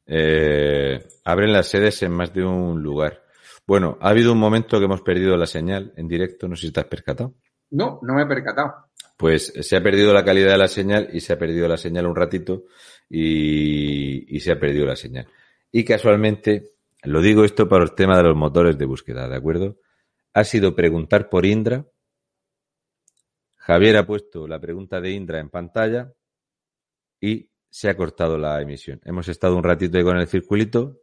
[0.04, 3.22] Eh, abren las sedes en más de un lugar.
[3.68, 6.72] Bueno, ha habido un momento que hemos perdido la señal en directo, no sé si
[6.72, 7.34] te has percatado.
[7.68, 8.86] No, no me he percatado.
[9.14, 12.06] Pues se ha perdido la calidad de la señal y se ha perdido la señal
[12.06, 12.64] un ratito
[13.10, 15.28] y, se ha perdido la señal.
[15.70, 19.76] Y casualmente, lo digo esto para el tema de los motores de búsqueda, ¿de acuerdo?
[20.32, 21.84] Ha sido preguntar por Indra,
[23.56, 26.14] Javier ha puesto la pregunta de Indra en pantalla
[27.20, 28.98] y se ha cortado la emisión.
[29.04, 31.02] Hemos estado un ratito ahí con el circulito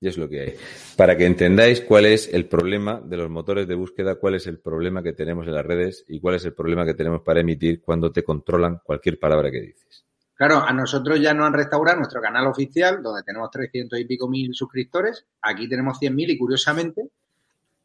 [0.00, 0.54] y es lo que hay.
[0.96, 4.58] Para que entendáis cuál es el problema de los motores de búsqueda, cuál es el
[4.58, 7.80] problema que tenemos en las redes y cuál es el problema que tenemos para emitir
[7.80, 10.04] cuando te controlan cualquier palabra que dices.
[10.36, 14.28] Claro, a nosotros ya nos han restaurado nuestro canal oficial, donde tenemos 300 y pico
[14.28, 15.24] mil suscriptores.
[15.40, 17.02] Aquí tenemos 100.000 y curiosamente,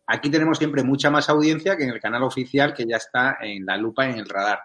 [0.07, 3.65] aquí tenemos siempre mucha más audiencia que en el canal oficial que ya está en
[3.65, 4.59] la lupa, en el radar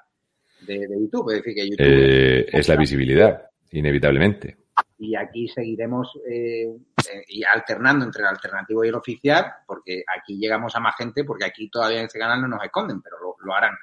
[0.66, 1.30] de, de YouTube.
[1.30, 4.63] Es decir, que YouTube Eh, es la visibilidad, inevitablemente.
[4.98, 10.38] Y aquí seguiremos eh, eh, y alternando entre el alternativo y el oficial, porque aquí
[10.38, 13.54] llegamos a más gente, porque aquí todavía en este canal no nos esconden, pero lo,
[13.54, 13.74] harán.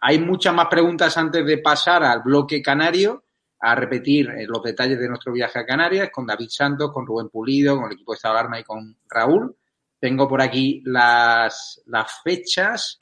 [0.00, 3.24] Hay muchas más preguntas antes de pasar al bloque canario,
[3.60, 7.28] a repetir eh, los detalles de nuestro viaje a Canarias con David Santos, con Rubén
[7.28, 9.56] Pulido, con el equipo de Estado de Alarma y con Raúl.
[10.00, 12.98] Tengo por aquí las, las fechas,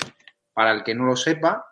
[0.53, 1.70] para el que no lo sepa,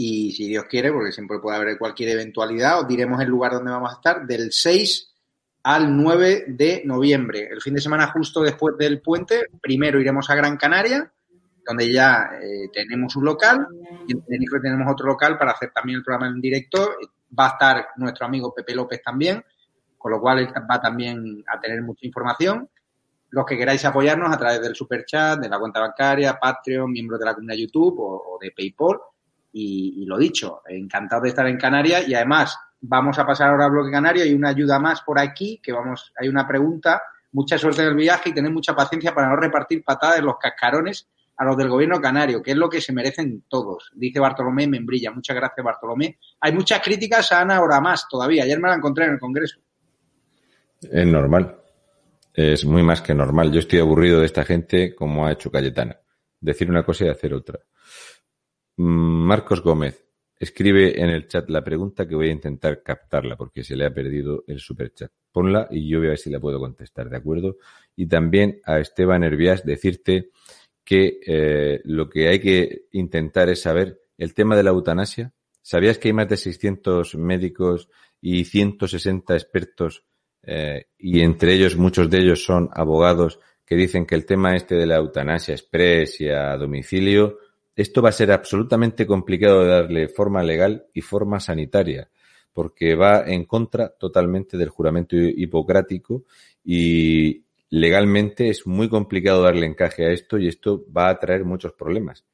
[0.00, 3.72] y si Dios quiere, porque siempre puede haber cualquier eventualidad, os diremos el lugar donde
[3.72, 5.12] vamos a estar, del 6
[5.64, 7.48] al 9 de noviembre.
[7.50, 11.12] El fin de semana justo después del puente, primero iremos a Gran Canaria,
[11.66, 13.66] donde ya eh, tenemos un local,
[14.06, 16.90] y en Tenerife tenemos otro local para hacer también el programa en directo.
[17.36, 19.44] Va a estar nuestro amigo Pepe López también,
[19.98, 22.68] con lo cual va también a tener mucha información.
[23.30, 27.18] Los que queráis apoyarnos a través del super chat, de la cuenta bancaria, Patreon, miembros
[27.18, 28.98] de la comunidad YouTube o de PayPal.
[29.60, 33.66] Y, y, lo dicho, encantado de estar en Canarias y además vamos a pasar ahora
[33.66, 34.22] al bloque canario.
[34.22, 37.02] Hay una ayuda más por aquí, que vamos, hay una pregunta.
[37.32, 41.08] Mucha suerte en el viaje y tened mucha paciencia para no repartir patadas los cascarones
[41.36, 45.12] a los del gobierno canario, que es lo que se merecen todos, dice Bartolomé Membrilla.
[45.12, 46.18] Muchas gracias, Bartolomé.
[46.40, 48.42] Hay muchas críticas a Ana ahora más todavía.
[48.42, 49.60] Ayer me la encontré en el Congreso.
[50.82, 51.56] Es normal.
[52.34, 53.52] Es muy más que normal.
[53.52, 55.96] Yo estoy aburrido de esta gente como ha hecho Cayetana.
[56.40, 57.60] Decir una cosa y hacer otra.
[58.78, 60.04] Marcos Gómez
[60.38, 63.92] escribe en el chat la pregunta que voy a intentar captarla porque se le ha
[63.92, 65.10] perdido el superchat.
[65.32, 67.56] Ponla y yo voy a ver si la puedo contestar, ¿de acuerdo?
[67.96, 70.30] Y también a Esteban Herbias decirte
[70.84, 75.32] que eh, lo que hay que intentar es saber el tema de la eutanasia.
[75.60, 77.88] ¿Sabías que hay más de 600 médicos
[78.20, 80.04] y 160 expertos
[80.42, 84.76] eh, y entre ellos muchos de ellos son abogados que dicen que el tema este
[84.76, 87.38] de la eutanasia express y a domicilio
[87.78, 92.10] esto va a ser absolutamente complicado de darle forma legal y forma sanitaria,
[92.52, 96.24] porque va en contra totalmente del juramento hipocrático
[96.64, 101.72] y legalmente es muy complicado darle encaje a esto y esto va a traer muchos
[101.72, 102.24] problemas.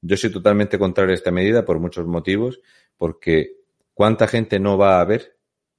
[0.00, 2.62] Yo soy totalmente contrario a esta medida por muchos motivos,
[2.96, 3.58] porque
[3.92, 5.36] ¿cuánta gente no va a haber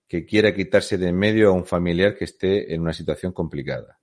[0.07, 3.97] que quiera quitarse de en medio a un familiar que esté en una situación complicada?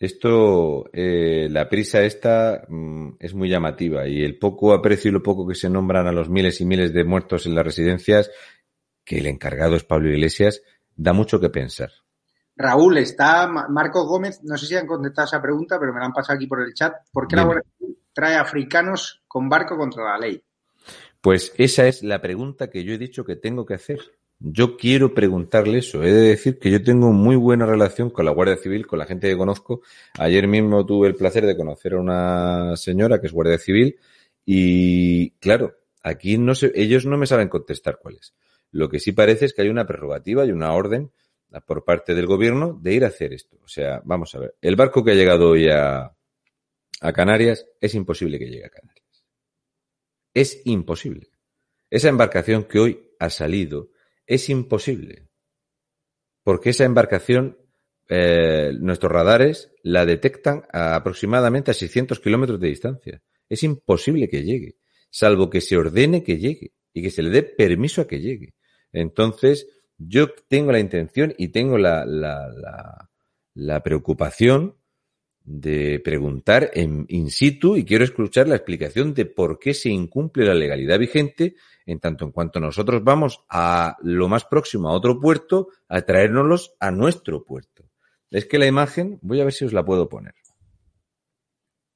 [0.00, 5.22] Esto, eh, la prisa esta mm, es muy llamativa y el poco aprecio y lo
[5.22, 8.30] poco que se nombran a los miles y miles de muertos en las residencias,
[9.04, 10.62] que el encargado es Pablo Iglesias,
[10.96, 11.90] da mucho que pensar.
[12.56, 16.14] Raúl, está Marcos Gómez, no sé si han contestado esa pregunta, pero me la han
[16.14, 16.94] pasado aquí por el chat.
[17.12, 17.46] ¿Por qué Bien.
[17.46, 20.42] la Guardia Civil trae africanos con barco contra la ley?
[21.20, 24.00] Pues esa es la pregunta que yo he dicho que tengo que hacer.
[24.42, 26.02] Yo quiero preguntarle eso.
[26.02, 29.04] He de decir que yo tengo muy buena relación con la Guardia Civil, con la
[29.04, 29.82] gente que conozco.
[30.18, 33.98] Ayer mismo tuve el placer de conocer a una señora que es Guardia Civil
[34.46, 38.34] y, claro, aquí no sé, ellos no me saben contestar cuál es.
[38.72, 41.12] Lo que sí parece es que hay una prerrogativa y una orden
[41.66, 43.58] por parte del gobierno de ir a hacer esto.
[43.62, 44.54] O sea, vamos a ver.
[44.62, 46.16] El barco que ha llegado hoy a,
[47.00, 49.24] a Canarias es imposible que llegue a Canarias.
[50.32, 51.28] Es imposible.
[51.90, 53.90] Esa embarcación que hoy ha salido
[54.30, 55.26] es imposible.
[56.44, 57.58] Porque esa embarcación,
[58.08, 63.22] eh, nuestros radares la detectan a aproximadamente a 600 kilómetros de distancia.
[63.48, 64.76] Es imposible que llegue,
[65.10, 68.54] salvo que se ordene que llegue y que se le dé permiso a que llegue.
[68.92, 69.66] Entonces,
[69.98, 73.10] yo tengo la intención y tengo la, la, la,
[73.54, 74.76] la preocupación
[75.42, 80.44] de preguntar en in situ y quiero escuchar la explicación de por qué se incumple
[80.44, 81.56] la legalidad vigente
[81.86, 86.74] en tanto en cuanto nosotros vamos a lo más próximo a otro puerto a traérnoslos
[86.80, 87.84] a nuestro puerto.
[88.30, 90.34] Es que la imagen, voy a ver si os la puedo poner,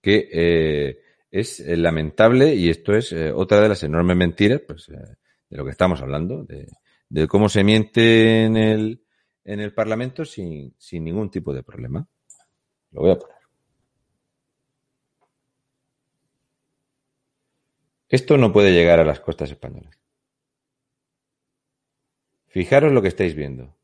[0.00, 5.16] que eh, es lamentable y esto es eh, otra de las enormes mentiras pues, eh,
[5.48, 6.66] de lo que estamos hablando, de,
[7.08, 9.04] de, cómo se miente en el,
[9.44, 12.06] en el Parlamento sin, sin ningún tipo de problema.
[12.90, 13.43] Lo voy a poner.
[18.14, 19.98] Esto no puede llegar a las costas españolas.
[22.46, 23.76] Fijaros lo que estáis viendo.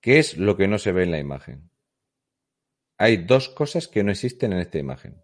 [0.00, 1.68] ¿Qué es lo que no se ve en la imagen?
[2.96, 5.22] Hay dos cosas que no existen en esta imagen.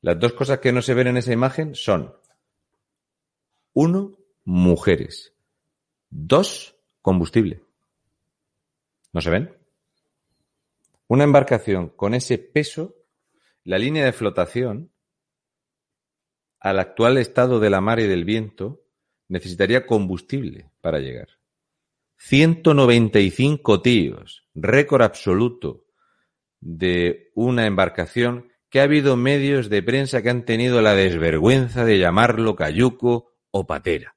[0.00, 2.16] Las dos cosas que no se ven en esa imagen son,
[3.74, 5.34] uno, mujeres.
[6.08, 7.62] Dos, combustible.
[9.12, 9.59] ¿No se ven?
[11.10, 12.94] Una embarcación con ese peso,
[13.64, 14.92] la línea de flotación,
[16.60, 18.84] al actual estado de la mar y del viento,
[19.26, 21.26] necesitaría combustible para llegar.
[22.18, 25.84] 195 tíos, récord absoluto
[26.60, 31.98] de una embarcación que ha habido medios de prensa que han tenido la desvergüenza de
[31.98, 34.14] llamarlo cayuco o patera.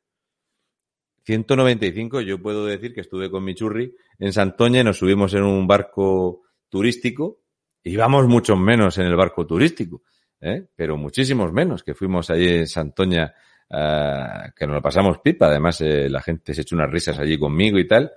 [1.26, 5.42] 195, yo puedo decir que estuve con mi churri en Santoña y nos subimos en
[5.42, 6.43] un barco
[6.74, 7.44] turístico,
[7.84, 10.02] íbamos muchos menos en el barco turístico,
[10.42, 10.66] ¿eh?
[10.76, 13.32] pero muchísimos menos que fuimos allí en Santoña,
[13.70, 17.38] uh, que nos lo pasamos pipa, además eh, la gente se echó unas risas allí
[17.38, 18.12] conmigo y tal,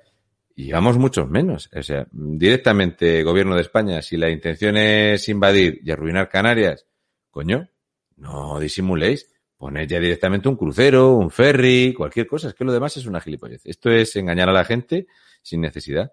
[0.55, 1.69] y íbamos muchos menos.
[1.77, 6.87] O sea, directamente gobierno de España, si la intención es invadir y arruinar Canarias,
[7.31, 7.69] coño,
[8.17, 9.31] no disimuléis.
[9.59, 12.49] Poned ya directamente un crucero, un ferry, cualquier cosa.
[12.49, 13.67] Es que lo demás es una gilipollez.
[13.67, 15.07] Esto es engañar a la gente
[15.43, 16.13] sin necesidad.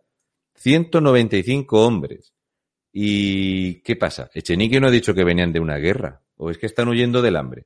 [0.55, 2.33] 195 hombres.
[2.91, 4.29] ¿Y qué pasa?
[4.33, 6.21] Echenique no ha dicho que venían de una guerra.
[6.37, 7.65] ¿O es que están huyendo del hambre?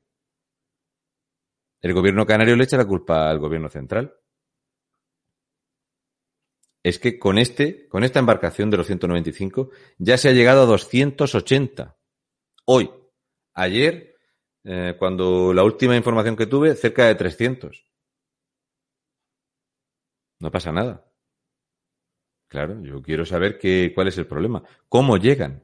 [1.80, 4.14] El gobierno canario le echa la culpa al gobierno central.
[6.82, 10.66] Es que con este, con esta embarcación de los 195, ya se ha llegado a
[10.66, 11.96] 280.
[12.64, 12.90] Hoy.
[13.54, 14.14] Ayer,
[14.64, 17.84] eh, cuando la última información que tuve, cerca de 300.
[20.40, 21.07] No pasa nada.
[22.48, 24.62] Claro, yo quiero saber qué, cuál es el problema.
[24.88, 25.62] ¿Cómo llegan?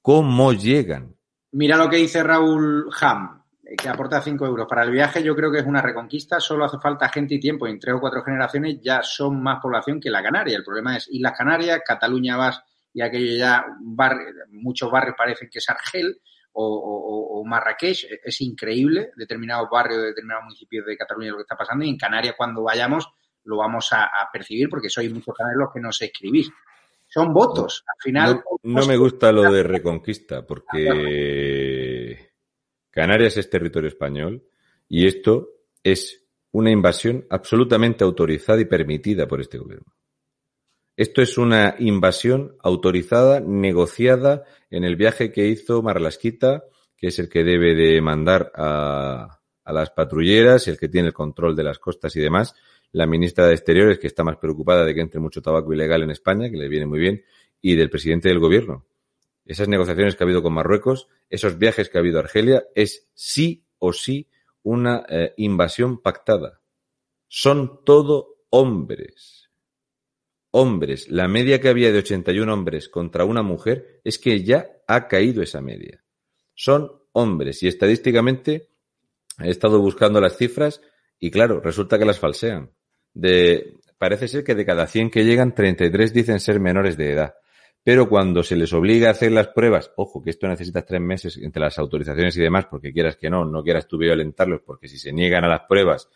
[0.00, 1.16] ¿Cómo llegan?
[1.52, 3.44] Mira lo que dice Raúl Ham,
[3.78, 4.66] que aporta 5 euros.
[4.68, 7.68] Para el viaje yo creo que es una reconquista, solo hace falta gente y tiempo.
[7.68, 10.56] En tres o cuatro generaciones ya son más población que la Canaria.
[10.56, 14.16] El problema es Islas Canarias, Cataluña vas y aquello ya, bar,
[14.50, 16.20] muchos barrios parecen que es Argel
[16.52, 18.06] o, Marrakech.
[18.24, 21.84] Es increíble, determinados barrios, determinados municipios de Cataluña lo que está pasando.
[21.84, 23.08] Y en Canarias cuando vayamos
[23.44, 26.50] lo vamos a, a percibir porque sois muchos canales los que no se escribís.
[27.12, 27.84] Son votos.
[27.86, 28.42] Al final.
[28.62, 32.30] No, no me gusta lo de reconquista porque
[32.90, 34.42] Canarias es territorio español
[34.88, 35.48] y esto
[35.82, 39.92] es una invasión absolutamente autorizada y permitida por este gobierno.
[40.96, 46.64] Esto es una invasión autorizada, negociada en el viaje que hizo Marlasquita,
[46.96, 51.14] que es el que debe de mandar a, a las patrulleras, el que tiene el
[51.14, 52.54] control de las costas y demás
[52.92, 56.10] la ministra de Exteriores, que está más preocupada de que entre mucho tabaco ilegal en
[56.10, 57.24] España, que le viene muy bien,
[57.60, 58.86] y del presidente del gobierno.
[59.44, 63.08] Esas negociaciones que ha habido con Marruecos, esos viajes que ha habido a Argelia, es
[63.14, 64.28] sí o sí
[64.62, 66.60] una eh, invasión pactada.
[67.28, 69.50] Son todo hombres.
[70.50, 71.08] Hombres.
[71.08, 75.42] La media que había de 81 hombres contra una mujer es que ya ha caído
[75.42, 76.04] esa media.
[76.54, 78.68] Son hombres y estadísticamente
[79.42, 80.82] he estado buscando las cifras
[81.18, 82.70] y claro, resulta que las falsean
[83.14, 87.34] de, parece ser que de cada 100 que llegan, 33 dicen ser menores de edad.
[87.84, 91.36] Pero cuando se les obliga a hacer las pruebas, ojo, que esto necesitas tres meses
[91.38, 94.98] entre las autorizaciones y demás, porque quieras que no, no quieras tú violentarlos, porque si
[94.98, 96.08] se niegan a las pruebas,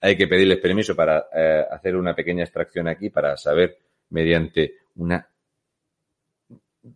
[0.00, 3.78] hay que pedirles permiso para eh, hacer una pequeña extracción aquí, para saber
[4.10, 5.28] mediante una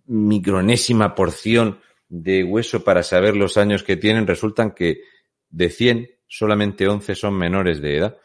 [0.07, 5.03] micronésima porción de hueso para saber los años que tienen, resultan que
[5.51, 8.19] de 100, solamente 11 son menores de edad.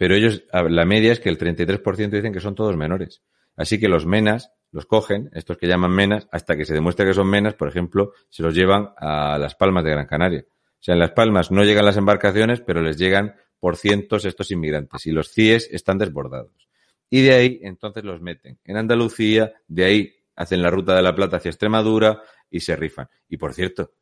[0.00, 3.22] Pero ellos, la media es que el 33% dicen que son todos menores.
[3.54, 7.12] Así que los menas los cogen, estos que llaman menas, hasta que se demuestre que
[7.12, 10.46] son menas, por ejemplo, se los llevan a Las Palmas de Gran Canaria.
[10.48, 14.50] O sea, en Las Palmas no llegan las embarcaciones, pero les llegan por cientos estos
[14.50, 16.66] inmigrantes y los CIES están desbordados.
[17.10, 21.14] Y de ahí entonces los meten en Andalucía, de ahí hacen la ruta de la
[21.14, 23.10] Plata hacia Extremadura y se rifan.
[23.28, 23.92] Y por cierto,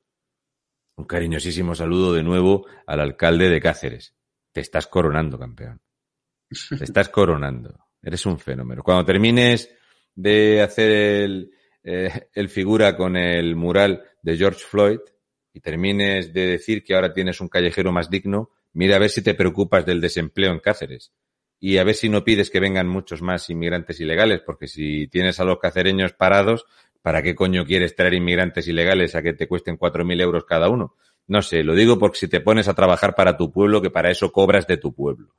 [0.95, 4.15] un cariñosísimo saludo de nuevo al alcalde de Cáceres.
[4.53, 5.81] Te estás coronando, campeón.
[6.49, 7.79] Te estás coronando.
[8.03, 8.83] Eres un fenómeno.
[8.83, 9.71] Cuando termines
[10.15, 11.51] de hacer el,
[11.83, 15.01] eh, el figura con el mural de George Floyd
[15.53, 19.23] y termines de decir que ahora tienes un callejero más digno, mira a ver si
[19.23, 21.13] te preocupas del desempleo en Cáceres.
[21.61, 25.41] Y a ver si no pides que vengan muchos más inmigrantes ilegales, porque si tienes
[25.41, 26.67] a los cacereños parados,
[27.03, 30.69] ¿para qué coño quieres traer inmigrantes ilegales a que te cuesten cuatro mil euros cada
[30.69, 30.95] uno?
[31.27, 34.11] No sé, lo digo porque si te pones a trabajar para tu pueblo, que para
[34.11, 35.35] eso cobras de tu pueblo.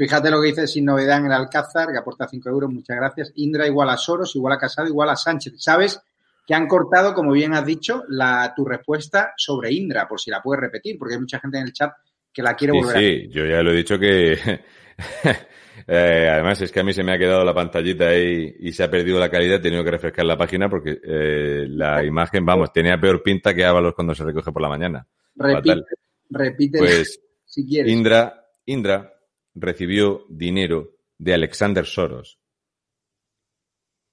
[0.00, 3.32] Fíjate lo que dice sin novedad en el Alcázar, que aporta 5 euros, muchas gracias.
[3.34, 5.52] Indra igual a Soros, igual a Casado, igual a Sánchez.
[5.58, 6.00] ¿Sabes
[6.46, 10.40] que han cortado, como bien has dicho, la, tu respuesta sobre Indra, por si la
[10.40, 11.92] puedes repetir, porque hay mucha gente en el chat
[12.32, 14.38] que la quiere sí, volver sí, yo ya lo he dicho que
[15.86, 18.84] Eh, además, es que a mí se me ha quedado la pantallita ahí y se
[18.84, 19.56] ha perdido la calidad.
[19.56, 23.64] He tenido que refrescar la página porque eh, la imagen, vamos, tenía peor pinta que
[23.64, 25.06] Ábalos cuando se recoge por la mañana.
[25.34, 25.82] Repite,
[26.28, 27.92] repite Pues si quieres.
[27.92, 29.19] Indra, Indra
[29.54, 32.40] recibió dinero de Alexander Soros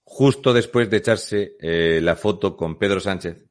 [0.09, 3.45] justo después de echarse eh, la foto con Pedro Sánchez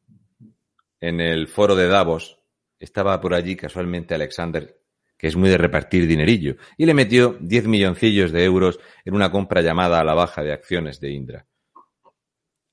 [1.00, 2.40] en el foro de Davos.
[2.80, 4.80] Estaba por allí casualmente Alexander,
[5.18, 9.30] que es muy de repartir dinerillo, y le metió 10 milloncillos de euros en una
[9.30, 11.46] compra llamada a la baja de acciones de Indra,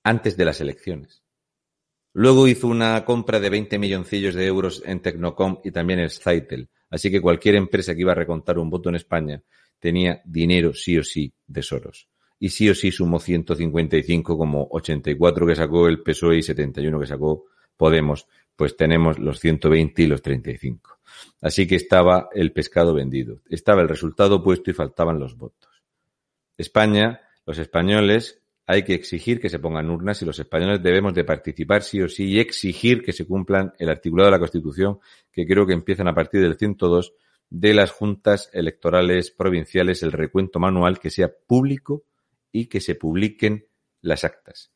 [0.01, 1.21] antes de las elecciones.
[2.13, 6.69] Luego hizo una compra de 20 milloncillos de euros en Tecnocom y también en Zeitel.
[6.93, 9.41] Así que cualquier empresa que iba a recontar un voto en España
[9.79, 12.07] tenía dinero sí o sí de Soros.
[12.37, 17.07] Y sí o sí sumó 155 como 84 que sacó el PSOE y 71 que
[17.07, 18.27] sacó Podemos.
[18.55, 20.99] Pues tenemos los 120 y los 35.
[21.41, 23.41] Así que estaba el pescado vendido.
[23.49, 25.71] Estaba el resultado puesto y faltaban los votos.
[26.59, 31.23] España, los españoles, hay que exigir que se pongan urnas y los españoles debemos de
[31.23, 34.99] participar sí o sí y exigir que se cumplan el articulado de la Constitución
[35.31, 37.13] que creo que empiezan a partir del 102
[37.49, 42.05] de las juntas electorales provinciales el recuento manual que sea público
[42.51, 43.67] y que se publiquen
[44.01, 44.71] las actas.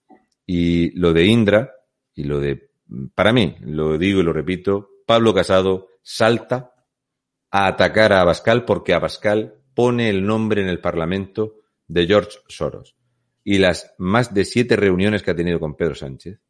[0.45, 1.73] Y lo de Indra
[2.13, 2.71] y lo de,
[3.15, 6.73] para mí, lo digo y lo repito, Pablo Casado salta
[7.51, 11.55] a atacar a Abascal porque Abascal pone el nombre en el Parlamento
[11.87, 12.96] de George Soros
[13.49, 16.41] y las más de siete reuniones que ha tenido con Pedro Sánchez.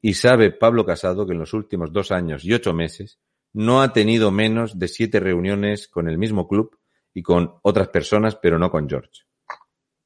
[0.00, 3.20] Y sabe Pablo Casado que en los últimos dos años y ocho meses
[3.52, 6.78] no ha tenido menos de siete reuniones con el mismo club
[7.12, 9.24] y con otras personas, pero no con George.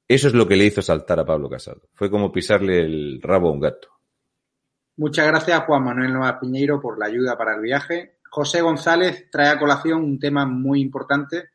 [0.09, 1.83] Eso es lo que le hizo saltar a Pablo Casado.
[1.93, 3.91] Fue como pisarle el rabo a un gato.
[4.97, 8.19] Muchas gracias, Juan Manuel Nueva Piñeiro, por la ayuda para el viaje.
[8.29, 11.51] José González trae a colación un tema muy importante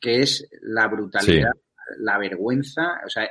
[0.00, 1.94] que es la brutalidad, sí.
[1.98, 3.02] la vergüenza.
[3.04, 3.28] O sea,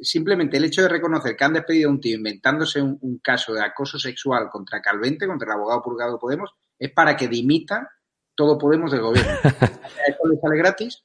[0.00, 3.52] simplemente el hecho de reconocer que han despedido a un tío inventándose un, un, caso
[3.52, 7.90] de acoso sexual contra Calvente, contra el abogado purgado de Podemos, es para que dimita
[8.34, 9.32] todo Podemos del gobierno.
[9.42, 11.04] ¿Esto le sale gratis?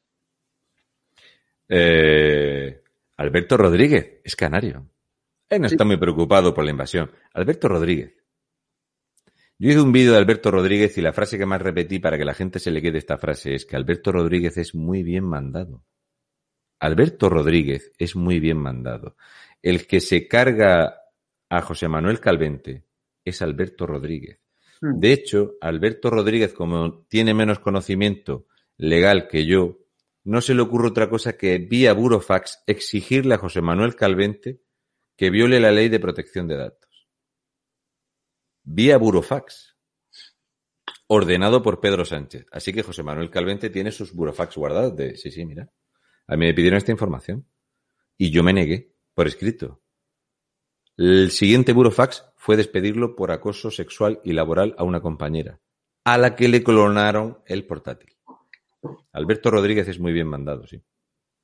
[1.68, 2.82] Eh,
[3.18, 4.90] Alberto Rodríguez es canario.
[5.50, 5.76] Él no sí.
[5.76, 7.12] está muy preocupado por la invasión.
[7.34, 8.14] Alberto Rodríguez.
[9.58, 12.24] Yo hice un vídeo de Alberto Rodríguez y la frase que más repetí para que
[12.24, 15.84] la gente se le quede esta frase es que Alberto Rodríguez es muy bien mandado.
[16.80, 19.16] Alberto Rodríguez es muy bien mandado.
[19.62, 21.02] El que se carga
[21.50, 22.86] a José Manuel Calvente
[23.26, 24.40] es Alberto Rodríguez.
[24.82, 29.80] De hecho, Alberto Rodríguez, como tiene menos conocimiento legal que yo,
[30.24, 34.62] no se le ocurre otra cosa que vía Burofax exigirle a José Manuel Calvente
[35.18, 37.10] que viole la ley de protección de datos.
[38.64, 39.76] Vía Burofax.
[41.08, 42.46] Ordenado por Pedro Sánchez.
[42.52, 45.70] Así que José Manuel Calvente tiene sus Burofax guardados de, sí, sí, mira.
[46.30, 47.46] A mí me pidieron esta información.
[48.16, 49.82] Y yo me negué, por escrito.
[50.96, 55.60] El siguiente burofax fue despedirlo por acoso sexual y laboral a una compañera,
[56.04, 58.16] a la que le clonaron el portátil.
[59.12, 60.84] Alberto Rodríguez es muy bien mandado, sí.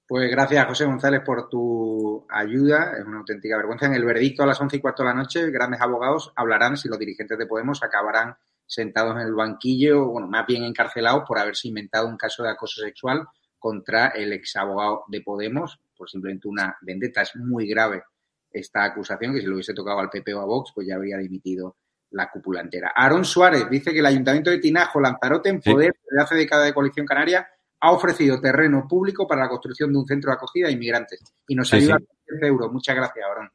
[0.08, 2.96] Pues gracias, José González, por tu ayuda.
[3.00, 3.88] Es una auténtica vergüenza.
[3.88, 6.90] En el veredicto a las once y cuarto de la noche, grandes abogados hablarán si
[6.90, 8.36] los dirigentes de Podemos acabarán
[8.68, 12.82] sentados en el banquillo, bueno, más bien encarcelados por haberse inventado un caso de acoso
[12.82, 13.28] sexual
[13.60, 17.22] contra el ex abogado de Podemos por simplemente una vendetta.
[17.22, 18.04] Es muy grave
[18.52, 21.18] esta acusación, que si lo hubiese tocado al PP o a Vox, pues ya habría
[21.18, 21.76] dimitido
[22.12, 22.94] la cúpula entera.
[22.96, 26.08] Aaron Suárez dice que el Ayuntamiento de Tinajo, Lanzarote, en poder sí.
[26.10, 27.48] desde hace décadas de coalición canaria,
[27.82, 31.56] ha ofrecido terreno público para la construcción de un centro de acogida a inmigrantes y
[31.56, 32.06] nos sí, ayuda sí.
[32.06, 32.72] a 10 euros.
[32.72, 33.52] Muchas gracias, Aaron.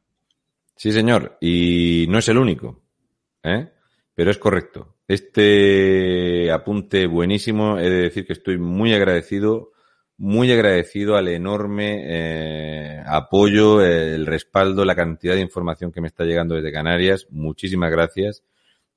[0.76, 1.38] Sí, señor.
[1.40, 2.82] Y no es el único,
[3.42, 3.70] ¿eh?
[4.14, 4.96] pero es correcto.
[5.08, 9.72] Este apunte buenísimo, he de decir que estoy muy agradecido
[10.20, 16.24] muy agradecido al enorme eh, apoyo, el respaldo, la cantidad de información que me está
[16.24, 17.26] llegando desde Canarias.
[17.30, 18.44] Muchísimas gracias.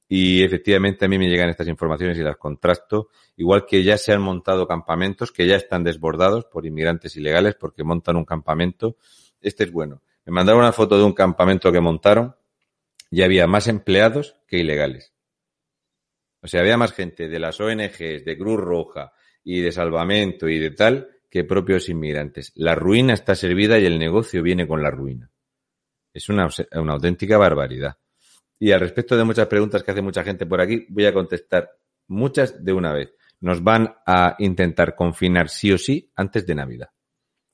[0.09, 3.07] Y efectivamente a mí me llegan estas informaciones y las contrasto,
[3.38, 7.86] igual que ya se han montado campamentos que ya están desbordados por inmigrantes ilegales porque
[7.86, 8.97] montan un campamento.
[9.39, 10.01] Este es bueno.
[10.26, 12.36] Me mandaron una foto de un campamento que montaron
[13.09, 15.13] y había más empleados que ilegales.
[16.41, 20.59] O sea, había más gente de las ONGs, de Cruz Roja y de salvamento y
[20.59, 22.51] de tal que propios inmigrantes.
[22.53, 25.31] La ruina está servida y el negocio viene con la ruina.
[26.13, 27.97] Es una, una auténtica barbaridad.
[28.59, 31.71] Y al respecto de muchas preguntas que hace mucha gente por aquí, voy a contestar
[32.07, 33.15] muchas de una vez.
[33.39, 36.89] Nos van a intentar confinar sí o sí antes de Navidad.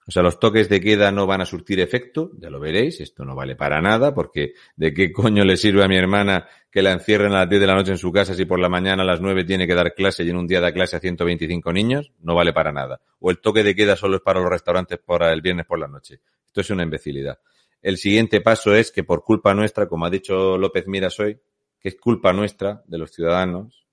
[0.10, 3.26] O sea, los toques de queda no van a surtir efecto, ya lo veréis, esto
[3.26, 6.94] no vale para nada, porque ¿de qué coño le sirve a mi hermana que la
[6.94, 9.06] encierren a las 10 de la noche en su casa si por la mañana a
[9.06, 12.12] las 9 tiene que dar clase y en un día da clase a 125 niños?
[12.22, 13.00] No vale para nada.
[13.20, 15.88] O el toque de queda solo es para los restaurantes para el viernes por la
[15.88, 16.22] noche.
[16.48, 17.38] Esto es una imbecilidad.
[17.80, 21.40] El siguiente paso es que por culpa nuestra, como ha dicho López Miras hoy,
[21.80, 23.86] que es culpa nuestra, de los ciudadanos,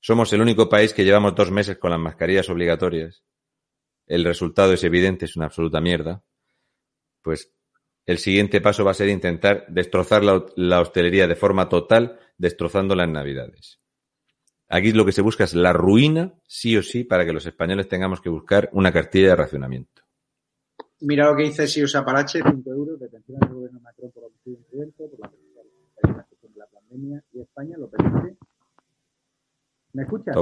[0.00, 3.22] somos el único país que llevamos dos meses con las mascarillas obligatorias
[4.06, 6.22] el resultado es evidente, es una absoluta mierda,
[7.22, 7.52] pues
[8.04, 13.12] el siguiente paso va a ser intentar destrozar la, hostelería de forma total, destrozándola en
[13.12, 13.80] Navidades.
[14.68, 17.88] Aquí lo que se busca es la ruina, sí o sí, para que los españoles
[17.88, 20.02] tengamos que buscar una cartilla de racionamiento.
[21.00, 25.08] Mira lo que dice Sius Apalache, 5 euros, detención del gobierno Macron por homicidio imprudente,
[25.08, 28.36] por la de la pandemia y España lo permite.
[29.92, 30.36] ¿Me escuchas?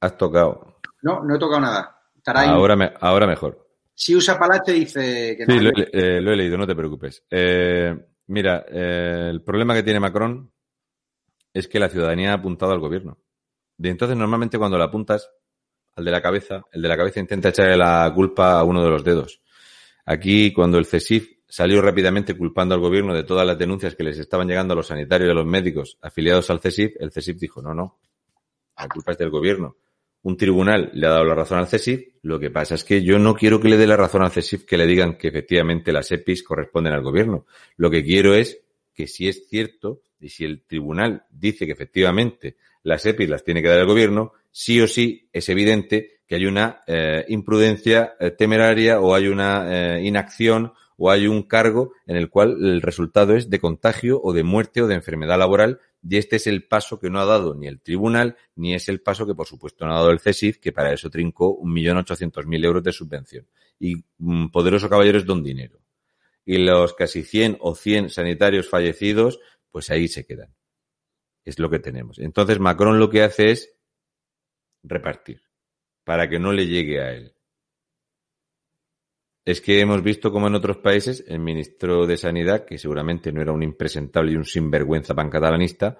[0.00, 0.78] Has tocado.
[1.02, 1.95] No, no he tocado nada.
[2.26, 3.66] Ahora, ahora mejor.
[3.94, 5.54] Si usa Palache dice que no.
[5.54, 7.24] Sí, eh, lo, he, leído, no te preocupes.
[7.30, 7.96] Eh,
[8.26, 10.50] mira, eh, el problema que tiene Macron
[11.52, 13.18] es que la ciudadanía ha apuntado al gobierno.
[13.78, 15.30] De entonces, normalmente cuando la apuntas
[15.94, 18.90] al de la cabeza, el de la cabeza intenta echarle la culpa a uno de
[18.90, 19.40] los dedos.
[20.04, 24.18] Aquí, cuando el CESIF salió rápidamente culpando al gobierno de todas las denuncias que les
[24.18, 27.62] estaban llegando a los sanitarios y a los médicos afiliados al CESIF, el CESIF dijo,
[27.62, 27.98] no, no,
[28.76, 29.76] la culpa es del gobierno
[30.26, 33.16] un tribunal le ha dado la razón al CESIF, lo que pasa es que yo
[33.16, 36.10] no quiero que le dé la razón al CESIF que le digan que efectivamente las
[36.10, 37.46] EPIs corresponden al gobierno.
[37.76, 38.60] Lo que quiero es
[38.92, 43.62] que si es cierto y si el tribunal dice que efectivamente las EPIs las tiene
[43.62, 48.32] que dar el gobierno, sí o sí es evidente que hay una eh, imprudencia eh,
[48.32, 53.36] temeraria o hay una eh, inacción o hay un cargo en el cual el resultado
[53.36, 55.78] es de contagio o de muerte o de enfermedad laboral
[56.08, 59.00] y este es el paso que no ha dado ni el tribunal, ni es el
[59.00, 62.82] paso que, por supuesto, no ha dado el CESIF, que para eso trincó 1.800.000 euros
[62.82, 63.46] de subvención.
[63.80, 65.80] Y mm, poderoso caballero es don dinero.
[66.44, 69.40] Y los casi 100 o 100 sanitarios fallecidos,
[69.70, 70.54] pues ahí se quedan.
[71.44, 72.18] Es lo que tenemos.
[72.20, 73.74] Entonces, Macron lo que hace es
[74.84, 75.42] repartir,
[76.04, 77.35] para que no le llegue a él
[79.46, 83.40] es que hemos visto como en otros países el ministro de Sanidad, que seguramente no
[83.40, 85.98] era un impresentable y un sinvergüenza pancatalanista,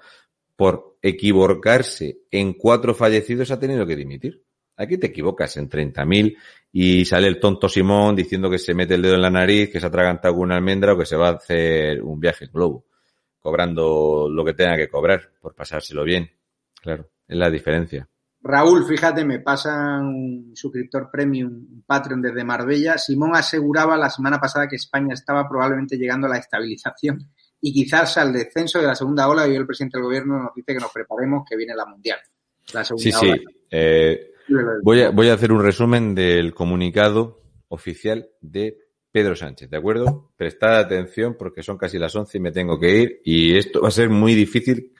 [0.57, 4.43] por equivocarse en cuatro fallecidos ha tenido que dimitir.
[4.77, 6.37] Aquí te equivocas en 30.000
[6.73, 9.79] y sale el tonto Simón diciendo que se mete el dedo en la nariz, que
[9.79, 12.53] se ha atragantado con una almendra o que se va a hacer un viaje en
[12.53, 12.87] globo,
[13.39, 16.29] cobrando lo que tenga que cobrar por pasárselo bien.
[16.83, 18.09] Claro, es la diferencia.
[18.47, 22.97] Raúl, fíjate, me pasa un suscriptor premium, un Patreon desde Marbella.
[22.97, 27.29] Simón aseguraba la semana pasada que España estaba probablemente llegando a la estabilización
[27.61, 29.47] y quizás al descenso de la segunda ola.
[29.47, 32.19] Y hoy el presidente del gobierno nos dice que nos preparemos, que viene la mundial.
[32.73, 33.33] La sí, sí.
[33.69, 34.33] Eh,
[34.83, 38.79] voy, a, voy a hacer un resumen del comunicado oficial de
[39.11, 40.31] Pedro Sánchez, ¿de acuerdo?
[40.37, 43.89] Prestad atención porque son casi las 11 y me tengo que ir y esto va
[43.89, 44.93] a ser muy difícil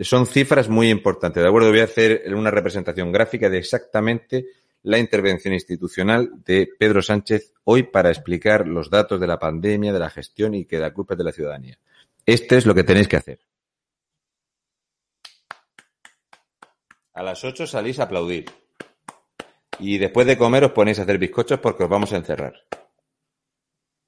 [0.00, 1.70] son cifras muy importantes, ¿de acuerdo?
[1.70, 4.46] Voy a hacer una representación gráfica de exactamente
[4.82, 9.98] la intervención institucional de Pedro Sánchez hoy para explicar los datos de la pandemia, de
[9.98, 11.78] la gestión y que da culpa de la ciudadanía.
[12.26, 13.40] Este es lo que tenéis que hacer.
[17.14, 18.46] A las 8 salís a aplaudir.
[19.78, 22.64] Y después de comer os ponéis a hacer bizcochos porque os vamos a encerrar.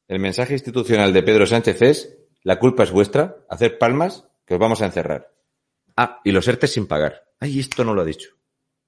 [0.08, 4.60] El mensaje institucional de Pedro Sánchez es, la culpa es vuestra, hacer palmas, que os
[4.60, 5.33] vamos a encerrar.
[5.96, 7.24] Ah, y los ERTE sin pagar.
[7.40, 8.30] Ay, esto no lo ha dicho.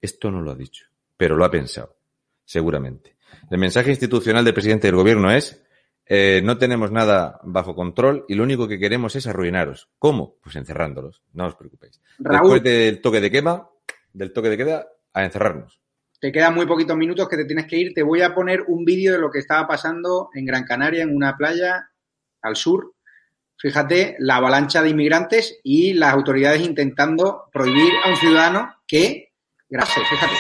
[0.01, 0.87] Esto no lo ha dicho.
[1.17, 1.97] Pero lo ha pensado.
[2.45, 3.17] Seguramente.
[3.51, 5.65] El mensaje institucional del presidente del gobierno es,
[6.05, 9.89] eh, no tenemos nada bajo control y lo único que queremos es arruinaros.
[9.99, 10.37] ¿Cómo?
[10.43, 11.23] Pues encerrándolos.
[11.33, 12.01] No os preocupéis.
[12.19, 13.69] Después del toque de quema,
[14.13, 15.81] del toque de queda, a encerrarnos.
[16.21, 17.95] Te quedan muy poquitos minutos que te tienes que ir.
[17.95, 21.15] Te voy a poner un vídeo de lo que estaba pasando en Gran Canaria, en
[21.15, 21.91] una playa
[22.43, 22.95] al sur,
[23.59, 29.33] fíjate, la avalancha de inmigrantes y las autoridades intentando prohibir a un ciudadano que,
[29.69, 30.35] gracias, fíjate.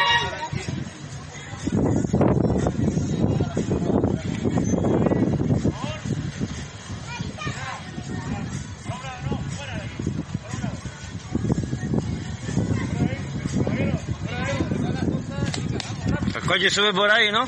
[16.34, 17.44] El coche sube por ahí, ¿no?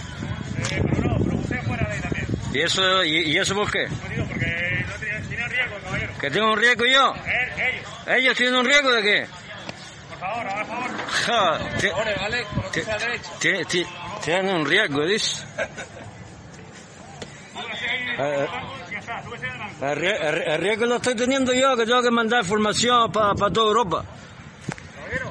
[0.68, 2.26] pero no, pero usted fuera de ahí también.
[2.52, 3.86] ¿Y eso, y, y eso por qué?
[6.20, 7.14] ¿Que tengo un riesgo yo?
[7.14, 7.88] ellos.
[8.06, 9.26] ¿Ellos tienen un riesgo de qué?
[10.08, 10.90] Por favor, por favor.
[10.90, 11.10] Por
[11.90, 13.88] favor, vale, por la derecha.
[14.24, 15.44] Tienen un riesgo, dice.
[19.80, 24.04] El, riesgo lo estoy teniendo yo, que tengo que mandar información para toda Europa.
[24.96, 25.30] Caballero,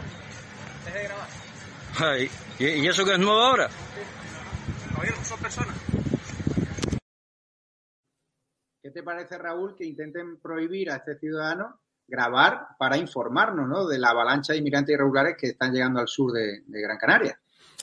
[0.85, 2.17] deje de grabar.
[2.59, 3.69] ¿y, ¿Y eso que es nuevo ahora?
[4.93, 5.75] Caballero, son personas.
[8.87, 11.77] ¿Qué te parece, Raúl, que intenten prohibir a este ciudadano
[12.07, 13.85] grabar para informarnos ¿no?
[13.85, 17.37] de la avalancha de inmigrantes irregulares que están llegando al sur de, Gran Canaria?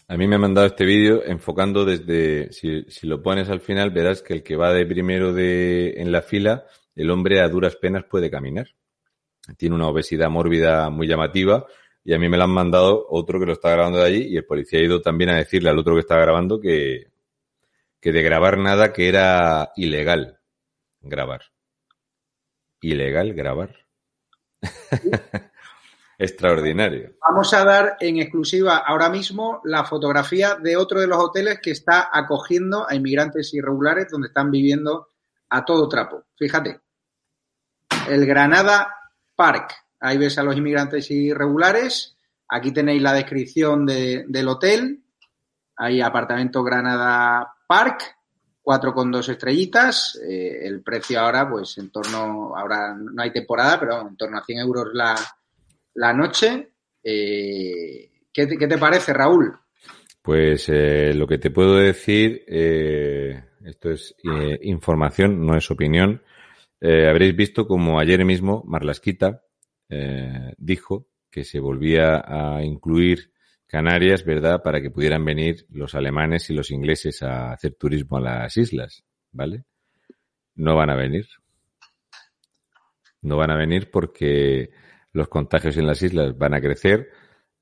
[0.09, 3.91] A mí me ha mandado este vídeo enfocando desde, si, si, lo pones al final,
[3.91, 6.65] verás que el que va de primero de, en la fila,
[6.97, 8.69] el hombre a duras penas puede caminar.
[9.59, 11.67] Tiene una obesidad mórbida muy llamativa
[12.03, 14.39] y a mí me lo han mandado otro que lo está grabando de allí y
[14.39, 17.09] el policía ha ido también a decirle al otro que estaba grabando que,
[18.01, 20.41] que de grabar nada que era ilegal
[21.05, 21.43] grabar.
[22.81, 23.75] Ilegal grabar.
[26.19, 27.15] Extraordinario.
[27.21, 31.73] Vamos a dar en exclusiva ahora mismo la fotografía de otro de los hoteles que
[31.73, 35.09] está acogiendo a inmigrantes irregulares donde están viviendo
[35.51, 36.25] a todo trapo.
[36.37, 36.81] Fíjate.
[38.09, 38.95] El Granada
[39.35, 39.75] Park.
[40.01, 42.17] Ahí ves a los inmigrantes irregulares.
[42.49, 45.03] Aquí tenéis la descripción de, del hotel.
[45.77, 48.17] Hay apartamento Granada Park,
[48.65, 50.19] cuatro con dos estrellitas.
[50.27, 54.45] Eh, el precio ahora, pues en torno, ahora no hay temporada, pero en torno a
[54.45, 55.15] 100 euros la,
[55.93, 56.71] la noche.
[57.05, 59.55] Eh, ¿qué, te, ¿qué, te, parece, Raúl?
[60.23, 64.17] Pues eh, lo que te puedo decir, esto es
[64.62, 66.23] información, no es opinión.
[66.81, 69.43] habréis visto como ayer mismo Marlasquita
[70.57, 73.34] dijo que se volvía a incluir
[73.75, 74.62] Canarias, ¿verdad?
[74.62, 79.03] Para que pudieran venir los alemanes y los ingleses a hacer turismo a las islas,
[79.33, 79.64] ¿vale?
[80.55, 81.27] No van a venir.
[83.20, 84.70] No van a venir porque
[85.11, 87.09] los contagios en las islas van a crecer,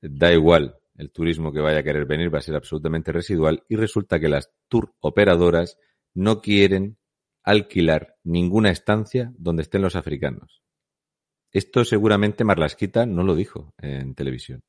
[0.02, 3.76] da igual el turismo que vaya a querer venir va a ser absolutamente residual y
[3.76, 5.78] resulta que las tour operadoras
[6.12, 6.98] no quieren
[7.42, 10.62] alquilar ninguna estancia donde estén los africanos.
[11.52, 14.62] Esto seguramente Marlasquita no lo dijo en televisión,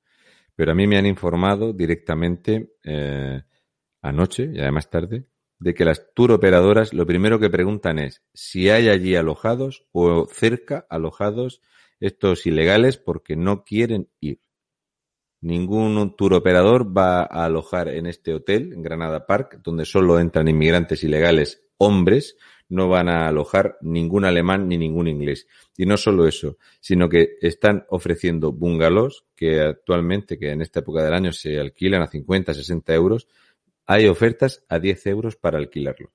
[0.56, 3.42] pero a mí me han informado directamente eh,
[4.02, 5.28] anoche y además tarde
[5.60, 10.26] de que las tour operadoras lo primero que preguntan es si hay allí alojados o
[10.26, 11.62] cerca alojados
[12.00, 14.42] estos ilegales porque no quieren ir.
[15.40, 20.48] Ningún tour operador va a alojar en este hotel, en Granada Park, donde solo entran
[20.48, 22.38] inmigrantes ilegales hombres,
[22.74, 25.48] no van a alojar ningún alemán ni ningún inglés.
[25.78, 31.04] Y no solo eso, sino que están ofreciendo bungalows que actualmente, que en esta época
[31.04, 33.28] del año se alquilan a 50, 60 euros,
[33.86, 36.12] hay ofertas a 10 euros para alquilarlos.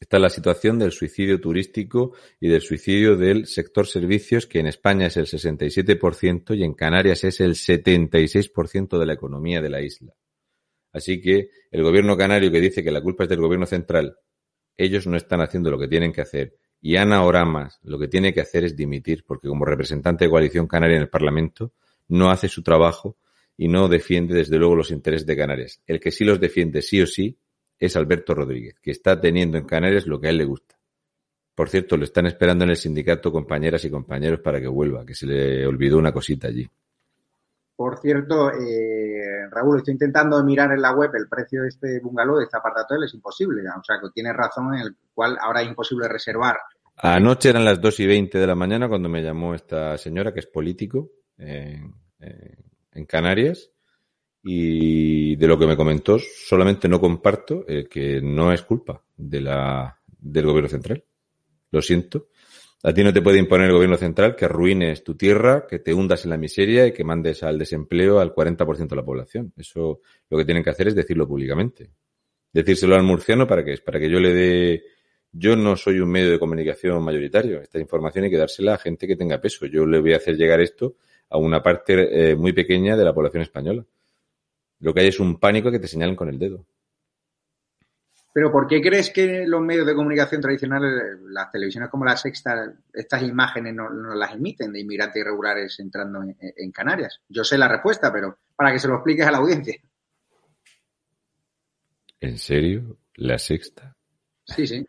[0.00, 5.06] Está la situación del suicidio turístico y del suicidio del sector servicios, que en España
[5.06, 10.14] es el 67% y en Canarias es el 76% de la economía de la isla.
[10.92, 14.18] Así que el gobierno canario que dice que la culpa es del gobierno central,
[14.78, 16.56] ellos no están haciendo lo que tienen que hacer.
[16.80, 20.66] Y Ana Oramas lo que tiene que hacer es dimitir, porque como representante de coalición
[20.66, 21.72] canaria en el Parlamento
[22.06, 23.18] no hace su trabajo
[23.56, 25.82] y no defiende desde luego los intereses de Canarias.
[25.86, 27.36] El que sí los defiende sí o sí
[27.78, 30.78] es Alberto Rodríguez, que está teniendo en Canarias lo que a él le gusta.
[31.56, 35.14] Por cierto, lo están esperando en el sindicato compañeras y compañeros para que vuelva, que
[35.14, 36.68] se le olvidó una cosita allí.
[37.78, 42.38] Por cierto, eh, Raúl, estoy intentando mirar en la web el precio de este bungalow,
[42.38, 43.62] de este apartado, es imposible.
[43.68, 46.56] O sea, que tienes razón en el cual ahora es imposible reservar.
[46.96, 50.40] Anoche eran las 2 y 20 de la mañana cuando me llamó esta señora, que
[50.40, 53.70] es político en, en Canarias,
[54.42, 59.40] y de lo que me comentó, solamente no comparto eh, que no es culpa de
[59.40, 61.04] la, del gobierno central.
[61.70, 62.26] Lo siento.
[62.84, 65.92] A ti no te puede imponer el gobierno central que arruines tu tierra, que te
[65.92, 69.52] hundas en la miseria y que mandes al desempleo al 40% de la población.
[69.56, 70.00] Eso
[70.30, 71.90] lo que tienen que hacer es decirlo públicamente.
[72.52, 74.84] Decírselo al murciano para que para que yo le dé
[75.32, 77.60] yo no soy un medio de comunicación mayoritario.
[77.60, 79.66] Esta información hay que dársela a gente que tenga peso.
[79.66, 80.96] Yo le voy a hacer llegar esto
[81.30, 83.84] a una parte eh, muy pequeña de la población española.
[84.80, 86.64] Lo que hay es un pánico que te señalen con el dedo.
[88.38, 92.72] Pero ¿por qué crees que los medios de comunicación tradicionales, las televisiones como la Sexta,
[92.92, 97.20] estas imágenes no, no las emiten de inmigrantes irregulares entrando en, en, Canarias?
[97.28, 99.74] Yo sé la respuesta, pero para que se lo expliques a la audiencia.
[102.20, 102.98] ¿En serio?
[103.16, 103.96] ¿La Sexta?
[104.44, 104.86] Sí, sí.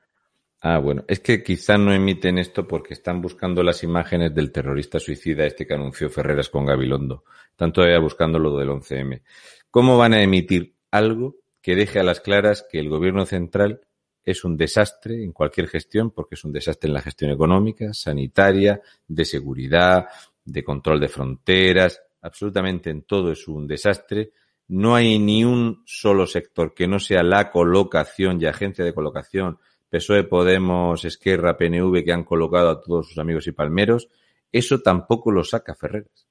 [0.61, 4.99] Ah, bueno, es que quizá no emiten esto porque están buscando las imágenes del terrorista
[4.99, 7.23] suicida este que anunció Ferreras con Gabilondo.
[7.49, 9.23] Están todavía buscando lo del 11M.
[9.71, 13.82] ¿Cómo van a emitir algo que deje a las claras que el gobierno central
[14.24, 18.82] es un desastre en cualquier gestión, porque es un desastre en la gestión económica, sanitaria,
[19.07, 20.07] de seguridad,
[20.45, 24.32] de control de fronteras, absolutamente en todo es un desastre.
[24.68, 29.57] No hay ni un solo sector que no sea la colocación y agencia de colocación,
[29.89, 34.10] PSOE, Podemos, Esquerra, PNV, que han colocado a todos sus amigos y palmeros.
[34.51, 36.28] Eso tampoco lo saca Ferreras.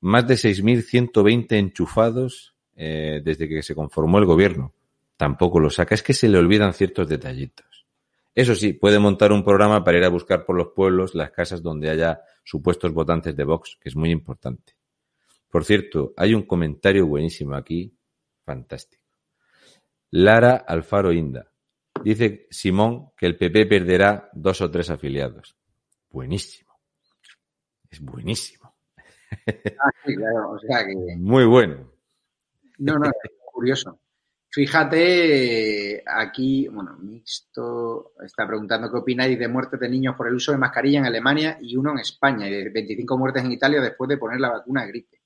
[0.00, 4.72] Más de 6.120 enchufados eh, desde que se conformó el gobierno.
[5.16, 5.94] Tampoco lo saca.
[5.94, 7.86] Es que se le olvidan ciertos detallitos.
[8.34, 11.62] Eso sí, puede montar un programa para ir a buscar por los pueblos las casas
[11.62, 14.74] donde haya supuestos votantes de Vox, que es muy importante.
[15.50, 17.94] Por cierto, hay un comentario buenísimo aquí,
[18.42, 19.04] fantástico.
[20.10, 21.50] Lara Alfaro Inda.
[22.02, 25.56] Dice Simón que el PP perderá dos o tres afiliados.
[26.10, 26.72] Buenísimo.
[27.90, 28.74] Es buenísimo.
[29.30, 30.94] Ah, sí, claro, o sea que...
[31.16, 31.91] Muy bueno.
[32.84, 33.98] No, no, es curioso.
[34.50, 40.52] Fíjate, aquí, bueno, Mixto está preguntando qué opináis de muertes de niños por el uso
[40.52, 44.08] de mascarilla en Alemania y uno en España, y de 25 muertes en Italia después
[44.08, 45.20] de poner la vacuna de gripe.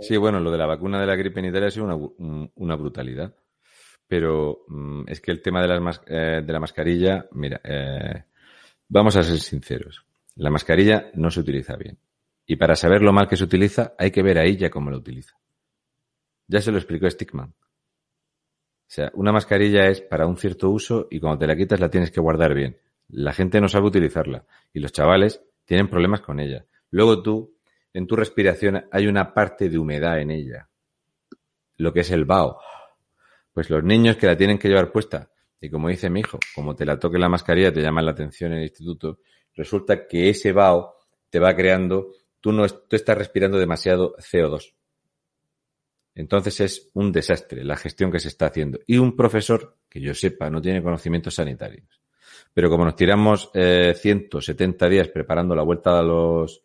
[0.00, 2.50] Sí, bueno, lo de la vacuna de la gripe en Italia ha sido una, un-
[2.56, 3.34] una brutalidad.
[4.08, 8.24] Pero mm, es que el tema de, las eh, de la mascarilla, mira, eh,
[8.88, 10.04] vamos a ser sinceros.
[10.36, 11.98] La mascarilla no se utiliza bien.
[12.46, 14.98] Y para saber lo mal que se utiliza, hay que ver a ella cómo la
[14.98, 15.36] utiliza.
[16.48, 17.48] Ya se lo explicó Stickman.
[17.48, 21.90] O sea, una mascarilla es para un cierto uso y cuando te la quitas la
[21.90, 22.78] tienes que guardar bien.
[23.08, 26.64] La gente no sabe utilizarla y los chavales tienen problemas con ella.
[26.90, 27.56] Luego tú,
[27.92, 30.68] en tu respiración, hay una parte de humedad en ella.
[31.78, 32.60] Lo que es el vaho.
[33.52, 35.30] Pues los niños que la tienen que llevar puesta,
[35.60, 38.52] y como dice mi hijo, como te la toque la mascarilla, te llama la atención
[38.52, 39.20] en el instituto,
[39.54, 40.94] resulta que ese vaho
[41.30, 44.75] te va creando, tú no tú estás respirando demasiado CO2.
[46.16, 48.80] Entonces es un desastre la gestión que se está haciendo.
[48.86, 52.00] Y un profesor, que yo sepa, no tiene conocimientos sanitarios.
[52.54, 56.64] Pero como nos tiramos eh, 170 días preparando la vuelta a los,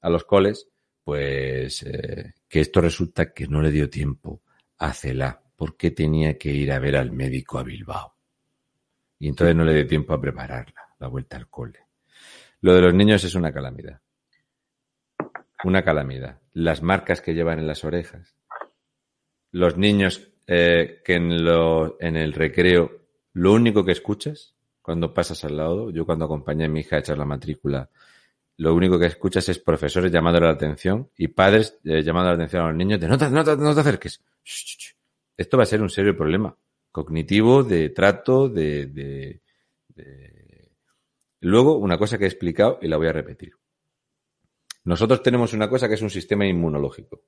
[0.00, 0.68] a los coles,
[1.02, 4.40] pues eh, que esto resulta que no le dio tiempo
[4.78, 8.14] a Cela, porque tenía que ir a ver al médico a Bilbao.
[9.18, 11.80] Y entonces no le dio tiempo a prepararla, la vuelta al cole.
[12.60, 14.00] Lo de los niños es una calamidad.
[15.64, 16.40] Una calamidad.
[16.52, 18.36] Las marcas que llevan en las orejas.
[19.52, 22.90] Los niños eh, que en, lo, en el recreo
[23.34, 26.98] lo único que escuchas cuando pasas al lado, yo cuando acompañé a mi hija a
[26.98, 27.88] echar la matrícula,
[28.58, 32.62] lo único que escuchas es profesores llamándole la atención y padres eh, llamando la atención
[32.64, 34.20] a los niños de no te, no te- no te acerques.
[35.36, 36.54] Esto va a ser un serio problema
[36.90, 39.40] cognitivo, de trato, de, de-
[39.88, 40.70] de-
[41.40, 43.52] Luego, una cosa que he explicado y la voy a repetir.
[44.84, 47.22] Nosotros tenemos una cosa que es un sistema inmunológico.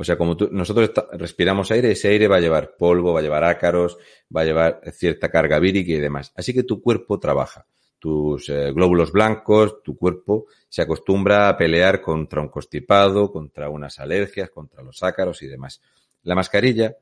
[0.00, 3.22] O sea, como tú- nosotros respiramos aire, ese aire va a llevar polvo, va a
[3.22, 3.98] llevar ácaros,
[4.34, 6.32] va a llevar cierta carga vírica y demás.
[6.34, 7.66] Así que tu cuerpo trabaja.
[7.98, 13.98] Tus eh, glóbulos blancos, tu cuerpo se acostumbra a pelear contra un constipado, contra unas
[14.00, 15.82] alergias, contra los ácaros y demás.
[16.22, 16.96] La mascarilla,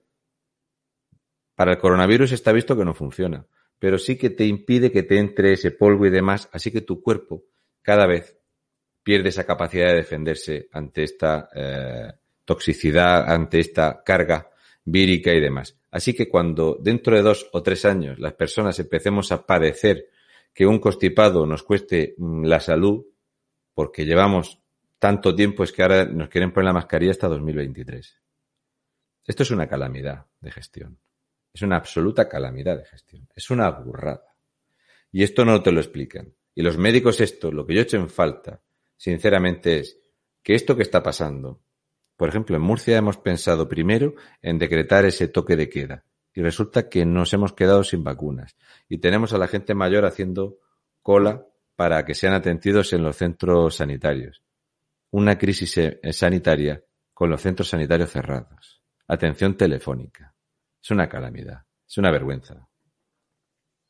[1.55, 3.47] para el coronavirus está visto que no funciona,
[3.79, 7.01] pero sí que te impide que te entre ese polvo y demás, así que tu
[7.01, 7.45] cuerpo
[7.81, 8.37] cada vez
[9.05, 12.13] pierde esa capacidad de defenderse ante esta eh,
[12.49, 14.49] toxicidad, ante esta carga
[14.83, 15.77] vírica y demás.
[15.91, 20.09] Así que cuando dentro de dos o tres años las personas empecemos a padecer
[20.55, 23.05] que un constipado nos cueste mm, la salud,
[23.75, 24.63] porque llevamos
[24.99, 28.19] tanto tiempo, es que ahora nos quieren poner la mascarilla hasta 2023.
[29.27, 30.99] Esto es una calamidad de gestión.
[31.53, 33.29] Es una absoluta calamidad de gestión.
[33.37, 34.35] Es una burrada.
[35.13, 36.33] Y esto no te lo explican.
[36.55, 38.63] Y los médicos esto, lo que yo he hecho en falta,
[38.97, 39.99] sinceramente, es
[40.43, 41.61] que esto que está pasando,
[42.19, 46.05] por ejemplo, en Murcia hemos pensado primero en decretar ese toque de queda.
[46.35, 48.57] Y resulta que nos hemos quedado sin vacunas.
[48.89, 50.59] Y tenemos a la gente mayor haciendo
[51.01, 51.47] cola
[51.77, 54.43] para que sean atendidos en los centros sanitarios.
[55.13, 56.83] Una crisis eh, sanitaria
[57.15, 58.83] con los centros sanitarios cerrados.
[59.07, 60.35] Atención telefónica.
[60.83, 61.67] Es una calamidad.
[61.89, 62.69] Es una vergüenza.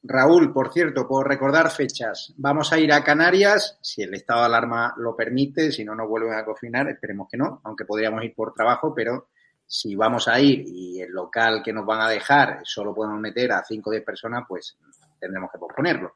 [0.03, 4.47] Raúl, por cierto, por recordar fechas, vamos a ir a Canarias, si el estado de
[4.47, 8.35] alarma lo permite, si no nos vuelven a confinar, esperemos que no, aunque podríamos ir
[8.35, 9.29] por trabajo, pero
[9.67, 13.53] si vamos a ir y el local que nos van a dejar solo podemos meter
[13.53, 14.79] a 5 o 10 personas, pues
[15.19, 16.15] tendremos que posponerlo.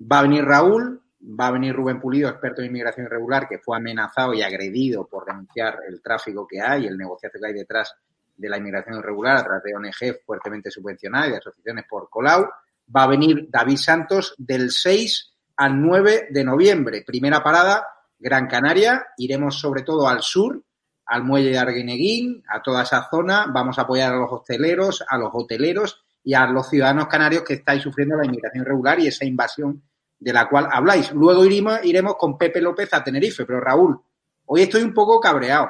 [0.00, 3.76] Va a venir Raúl, va a venir Rubén Pulido, experto en inmigración irregular, que fue
[3.76, 7.94] amenazado y agredido por denunciar el tráfico que hay, el negociación que hay detrás
[8.36, 12.48] de la inmigración irregular a través de ONG fuertemente subvencionadas y de asociaciones por Colau.
[12.94, 17.04] Va a venir David Santos del 6 al 9 de noviembre.
[17.06, 17.86] Primera parada,
[18.18, 19.08] Gran Canaria.
[19.16, 20.62] Iremos sobre todo al sur,
[21.06, 23.46] al muelle de Arguineguín, a toda esa zona.
[23.52, 27.54] Vamos a apoyar a los hosteleros, a los hoteleros y a los ciudadanos canarios que
[27.54, 29.82] estáis sufriendo la inmigración irregular y esa invasión
[30.18, 31.12] de la cual habláis.
[31.12, 33.44] Luego iremos, iremos con Pepe López a Tenerife.
[33.44, 34.00] Pero Raúl,
[34.46, 35.68] hoy estoy un poco cabreado.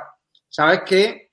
[0.48, 1.32] Sabes que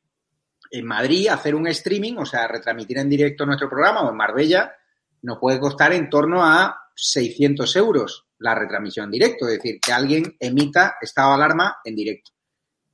[0.72, 4.74] en Madrid hacer un streaming, o sea, retransmitir en directo nuestro programa o en Marbella,
[5.22, 9.92] nos puede costar en torno a 600 euros la retransmisión en directo, es decir, que
[9.92, 12.32] alguien emita estado de alarma en directo.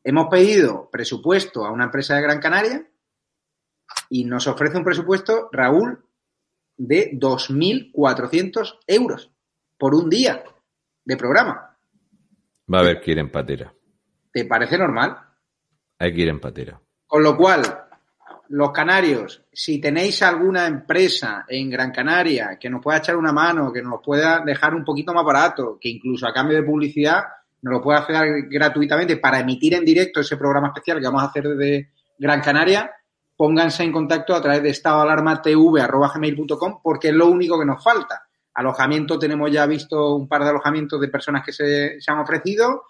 [0.03, 2.87] Hemos pedido presupuesto a una empresa de Gran Canaria
[4.09, 6.03] y nos ofrece un presupuesto, Raúl,
[6.77, 9.31] de 2.400 euros
[9.77, 10.43] por un día
[11.05, 11.77] de programa.
[12.71, 13.73] Va a haber que ir en patera.
[14.31, 15.17] ¿Te parece normal?
[15.99, 16.81] Hay que ir en patera.
[17.05, 17.80] Con lo cual,
[18.51, 23.71] los canarios, si tenéis alguna empresa en Gran Canaria que nos pueda echar una mano,
[23.71, 27.23] que nos pueda dejar un poquito más barato, que incluso a cambio de publicidad
[27.61, 31.27] nos lo pueda hacer gratuitamente para emitir en directo ese programa especial que vamos a
[31.27, 32.91] hacer desde Gran Canaria,
[33.37, 38.23] pónganse en contacto a través de estadoalarmatv.com porque es lo único que nos falta.
[38.53, 42.83] Alojamiento, tenemos ya visto un par de alojamientos de personas que se, se han ofrecido.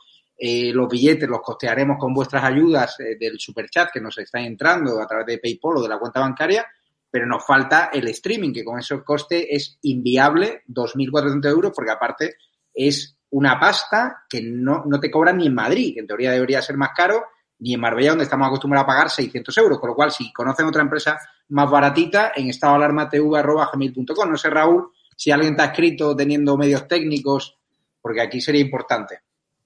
[0.43, 4.99] Eh, los billetes los costearemos con vuestras ayudas eh, del superchat que nos está entrando
[4.99, 6.65] a través de PayPal o de la cuenta bancaria,
[7.11, 12.37] pero nos falta el streaming, que con ese coste es inviable, 2.400 euros, porque aparte
[12.73, 16.59] es una pasta que no, no te cobran ni en Madrid, que en teoría debería
[16.63, 17.23] ser más caro,
[17.59, 19.79] ni en Marbella, donde estamos acostumbrados a pagar 600 euros.
[19.79, 21.19] Con lo cual, si conocen otra empresa
[21.49, 24.31] más baratita, en estadoalarmatv.com.
[24.31, 27.59] No sé, Raúl, si alguien te ha escrito teniendo medios técnicos,
[28.01, 29.19] porque aquí sería importante.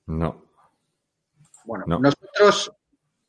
[0.08, 0.45] No.
[1.66, 2.00] Bueno, No.
[2.00, 2.72] nosotros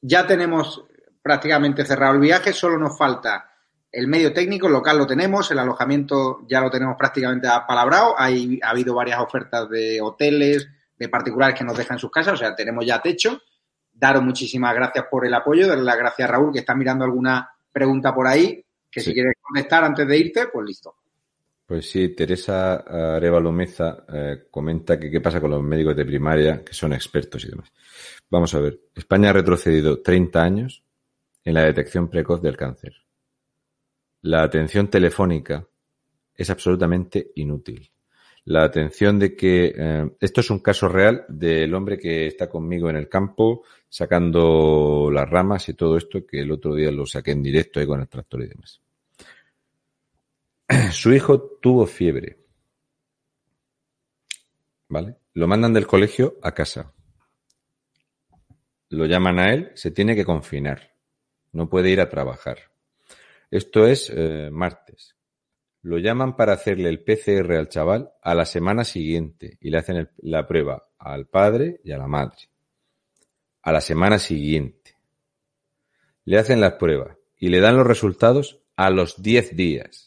[0.01, 0.85] ya tenemos
[1.23, 3.51] prácticamente cerrado el viaje, solo nos falta
[3.91, 8.61] el medio técnico, el local lo tenemos, el alojamiento ya lo tenemos prácticamente apalabrado, Hay,
[8.63, 10.69] ha habido varias ofertas de hoteles,
[10.99, 13.41] de particulares que nos dejan sus casas, o sea, tenemos ya techo.
[13.93, 17.51] Daros muchísimas gracias por el apoyo, darle las gracias a Raúl, que está mirando alguna
[17.73, 20.95] pregunta por ahí, que si quieres contestar antes de irte, pues listo.
[21.67, 26.63] Pues sí, Teresa Arevalo Meza eh, comenta que qué pasa con los médicos de primaria,
[26.65, 27.73] que son expertos y demás.
[28.29, 30.83] Vamos a ver, España ha retrocedido 30 años
[31.45, 32.95] en la detección precoz del cáncer.
[34.23, 35.67] La atención telefónica
[36.35, 37.91] es absolutamente inútil.
[38.47, 42.91] La atención de que eh, esto es un caso real del hombre que está conmigo
[42.91, 47.33] en el campo sacando las ramas y todo esto que el otro día lo saqué
[47.33, 48.81] en directo ahí con el tractor y demás.
[50.93, 52.39] Su hijo tuvo fiebre.
[54.89, 55.17] ¿Vale?
[55.35, 56.93] Lo mandan del colegio a casa.
[58.89, 60.93] Lo llaman a él, se tiene que confinar.
[61.53, 62.59] No puede ir a trabajar.
[63.51, 65.17] Esto es eh, martes.
[65.83, 70.09] Lo llaman para hacerle el PCR al chaval a la semana siguiente y le hacen
[70.19, 72.51] la prueba al padre y a la madre.
[73.63, 74.97] A la semana siguiente.
[76.25, 80.07] Le hacen las pruebas y le dan los resultados a los 10 días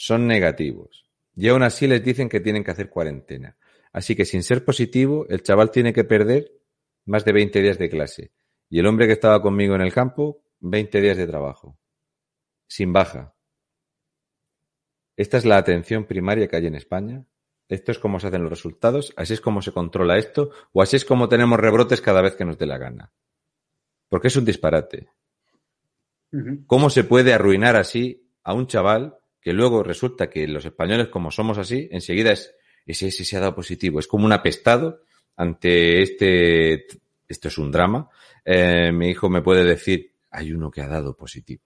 [0.00, 1.04] son negativos.
[1.36, 3.58] Y aún así les dicen que tienen que hacer cuarentena.
[3.92, 6.52] Así que sin ser positivo, el chaval tiene que perder
[7.04, 8.32] más de 20 días de clase.
[8.68, 11.78] Y el hombre que estaba conmigo en el campo, 20 días de trabajo.
[12.68, 13.34] Sin baja.
[15.16, 17.24] Esta es la atención primaria que hay en España.
[17.68, 20.96] Esto es cómo se hacen los resultados, así es como se controla esto, o así
[20.96, 23.12] es como tenemos rebrotes cada vez que nos dé la gana.
[24.08, 25.08] Porque es un disparate.
[26.66, 31.30] ¿Cómo se puede arruinar así a un chaval que luego resulta que los españoles, como
[31.30, 32.54] somos así, enseguida es
[32.86, 33.98] ese, ese se ha dado positivo?
[34.00, 35.02] Es como un apestado
[35.40, 36.86] ante este.
[37.26, 38.08] Esto es un drama.
[38.44, 41.62] Eh, mi hijo me puede decir, hay uno que ha dado positivo.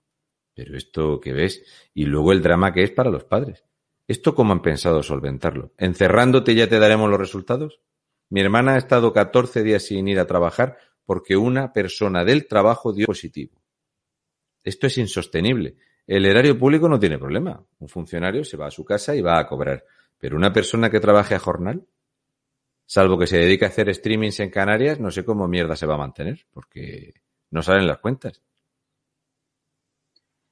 [0.54, 3.64] Pero esto que ves, y luego el drama que es para los padres.
[4.06, 5.72] ¿Esto cómo han pensado solventarlo?
[5.78, 7.80] ¿Encerrándote ya te daremos los resultados?
[8.28, 12.92] Mi hermana ha estado 14 días sin ir a trabajar porque una persona del trabajo
[12.92, 13.60] dio positivo.
[14.62, 15.76] Esto es insostenible.
[16.06, 17.64] El erario público no tiene problema.
[17.78, 19.84] Un funcionario se va a su casa y va a cobrar.
[20.18, 21.86] Pero una persona que trabaje a jornal,
[22.86, 25.94] salvo que se dedique a hacer streamings en Canarias, no sé cómo mierda se va
[25.94, 27.14] a mantener, porque
[27.50, 28.42] no salen las cuentas.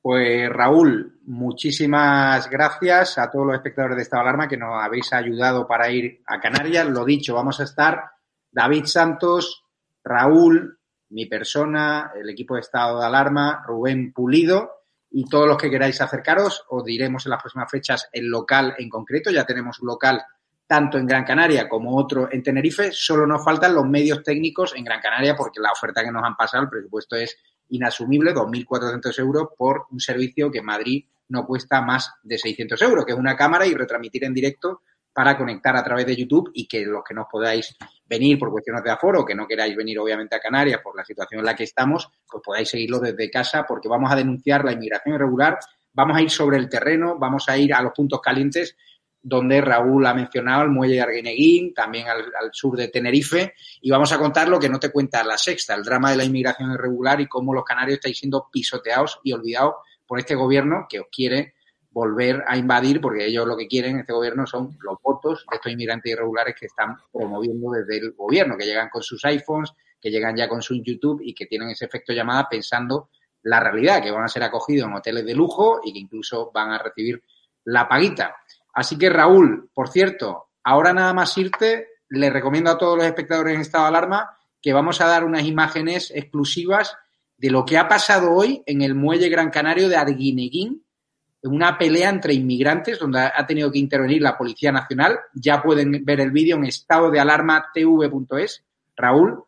[0.03, 5.13] Pues Raúl, muchísimas gracias a todos los espectadores de Estado de Alarma que nos habéis
[5.13, 6.89] ayudado para ir a Canarias.
[6.89, 8.11] Lo dicho, vamos a estar
[8.51, 9.65] David Santos,
[10.03, 10.81] Raúl,
[11.11, 14.73] mi persona, el equipo de Estado de Alarma, Rubén Pulido
[15.09, 16.65] y todos los que queráis acercaros.
[16.71, 19.31] Os diremos en las próximas fechas el local en concreto.
[19.31, 20.21] Ya tenemos un local
[20.73, 22.93] tanto en Gran Canaria como otro en Tenerife.
[22.93, 26.35] Solo nos faltan los medios técnicos en Gran Canaria porque la oferta que nos han
[26.35, 27.37] pasado, el presupuesto es
[27.69, 33.05] inasumible, 2.400 euros por un servicio que en Madrid no cuesta más de 600 euros,
[33.05, 34.81] que es una cámara y retransmitir en directo
[35.13, 37.77] para conectar a través de YouTube y que los que no podáis
[38.07, 41.41] venir por cuestiones de aforo, que no queráis venir obviamente a Canarias por la situación
[41.41, 45.17] en la que estamos, pues podáis seguirlo desde casa porque vamos a denunciar la inmigración
[45.17, 45.59] irregular,
[45.93, 48.75] vamos a ir sobre el terreno, vamos a ir a los puntos calientes
[49.23, 53.91] donde Raúl ha mencionado el muelle de Arguineguín, también al, al, sur de Tenerife, y
[53.91, 56.73] vamos a contar lo que no te cuenta la sexta, el drama de la inmigración
[56.73, 59.75] irregular y cómo los canarios estáis siendo pisoteados y olvidados
[60.07, 61.55] por este gobierno que os quiere
[61.93, 65.73] volver a invadir, porque ellos lo que quieren, este gobierno, son los votos de estos
[65.73, 70.37] inmigrantes irregulares que están promoviendo desde el gobierno, que llegan con sus iPhones, que llegan
[70.37, 73.11] ya con su YouTube y que tienen ese efecto llamada pensando
[73.43, 76.71] la realidad, que van a ser acogidos en hoteles de lujo y que incluso van
[76.71, 77.23] a recibir
[77.65, 78.37] la paguita.
[78.73, 83.55] Así que Raúl, por cierto, ahora nada más irte, le recomiendo a todos los espectadores
[83.55, 86.97] en estado de alarma que vamos a dar unas imágenes exclusivas
[87.37, 90.85] de lo que ha pasado hoy en el muelle Gran Canario de Arguineguín,
[91.43, 95.19] en una pelea entre inmigrantes donde ha tenido que intervenir la Policía Nacional.
[95.35, 98.65] Ya pueden ver el vídeo en estado de alarma tv.es.
[98.95, 99.43] Raúl,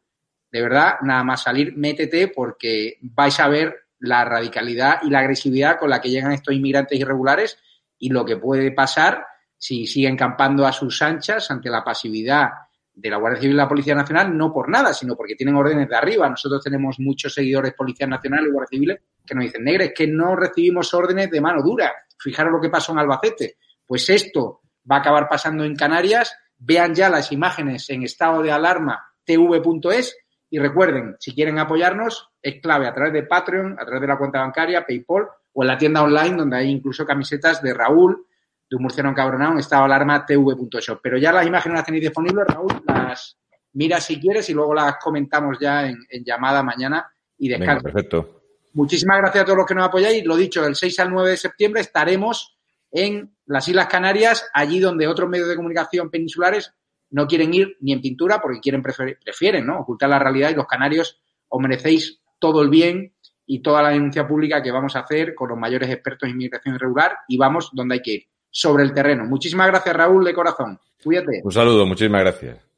[0.50, 5.78] de verdad, nada más salir, métete porque vais a ver la radicalidad y la agresividad
[5.78, 7.58] con la que llegan estos inmigrantes irregulares
[8.04, 9.24] y lo que puede pasar
[9.56, 12.50] si siguen campando a sus anchas ante la pasividad
[12.92, 15.88] de la Guardia Civil y la Policía Nacional, no por nada, sino porque tienen órdenes
[15.88, 16.28] de arriba.
[16.28, 20.36] Nosotros tenemos muchos seguidores Policía Nacional y Guardia Civil que nos dicen, negres, que no
[20.36, 21.94] recibimos órdenes de mano dura.
[22.18, 23.56] Fijaros lo que pasó en Albacete.
[23.86, 26.36] Pues esto va a acabar pasando en Canarias.
[26.58, 30.14] Vean ya las imágenes en estado de alarma tv.es
[30.50, 34.18] y recuerden, si quieren apoyarnos, es clave a través de Patreon, a través de la
[34.18, 35.24] cuenta bancaria, PayPal
[35.54, 38.26] o en la tienda online donde hay incluso camisetas de Raúl,
[38.68, 41.00] de un murciano encabronado en estado alarma tv.shop.
[41.02, 43.38] Pero ya las imágenes las tenéis disponibles, Raúl, las
[43.72, 47.82] miras si quieres y luego las comentamos ya en, en llamada mañana y descansa.
[47.82, 48.42] perfecto.
[48.74, 50.24] Muchísimas gracias a todos los que nos apoyáis.
[50.24, 52.58] Lo dicho, del 6 al 9 de septiembre estaremos
[52.90, 56.72] en las Islas Canarias, allí donde otros medios de comunicación peninsulares
[57.10, 59.80] no quieren ir ni en pintura porque quieren prefieren ¿no?
[59.80, 63.14] ocultar la realidad y los canarios os merecéis todo el bien
[63.46, 66.74] y toda la denuncia pública que vamos a hacer con los mayores expertos en inmigración
[66.76, 69.24] irregular y vamos donde hay que ir, sobre el terreno.
[69.24, 70.78] Muchísimas gracias, Raúl, de corazón.
[71.02, 71.40] Cuídate.
[71.42, 72.73] Un saludo, muchísimas gracias.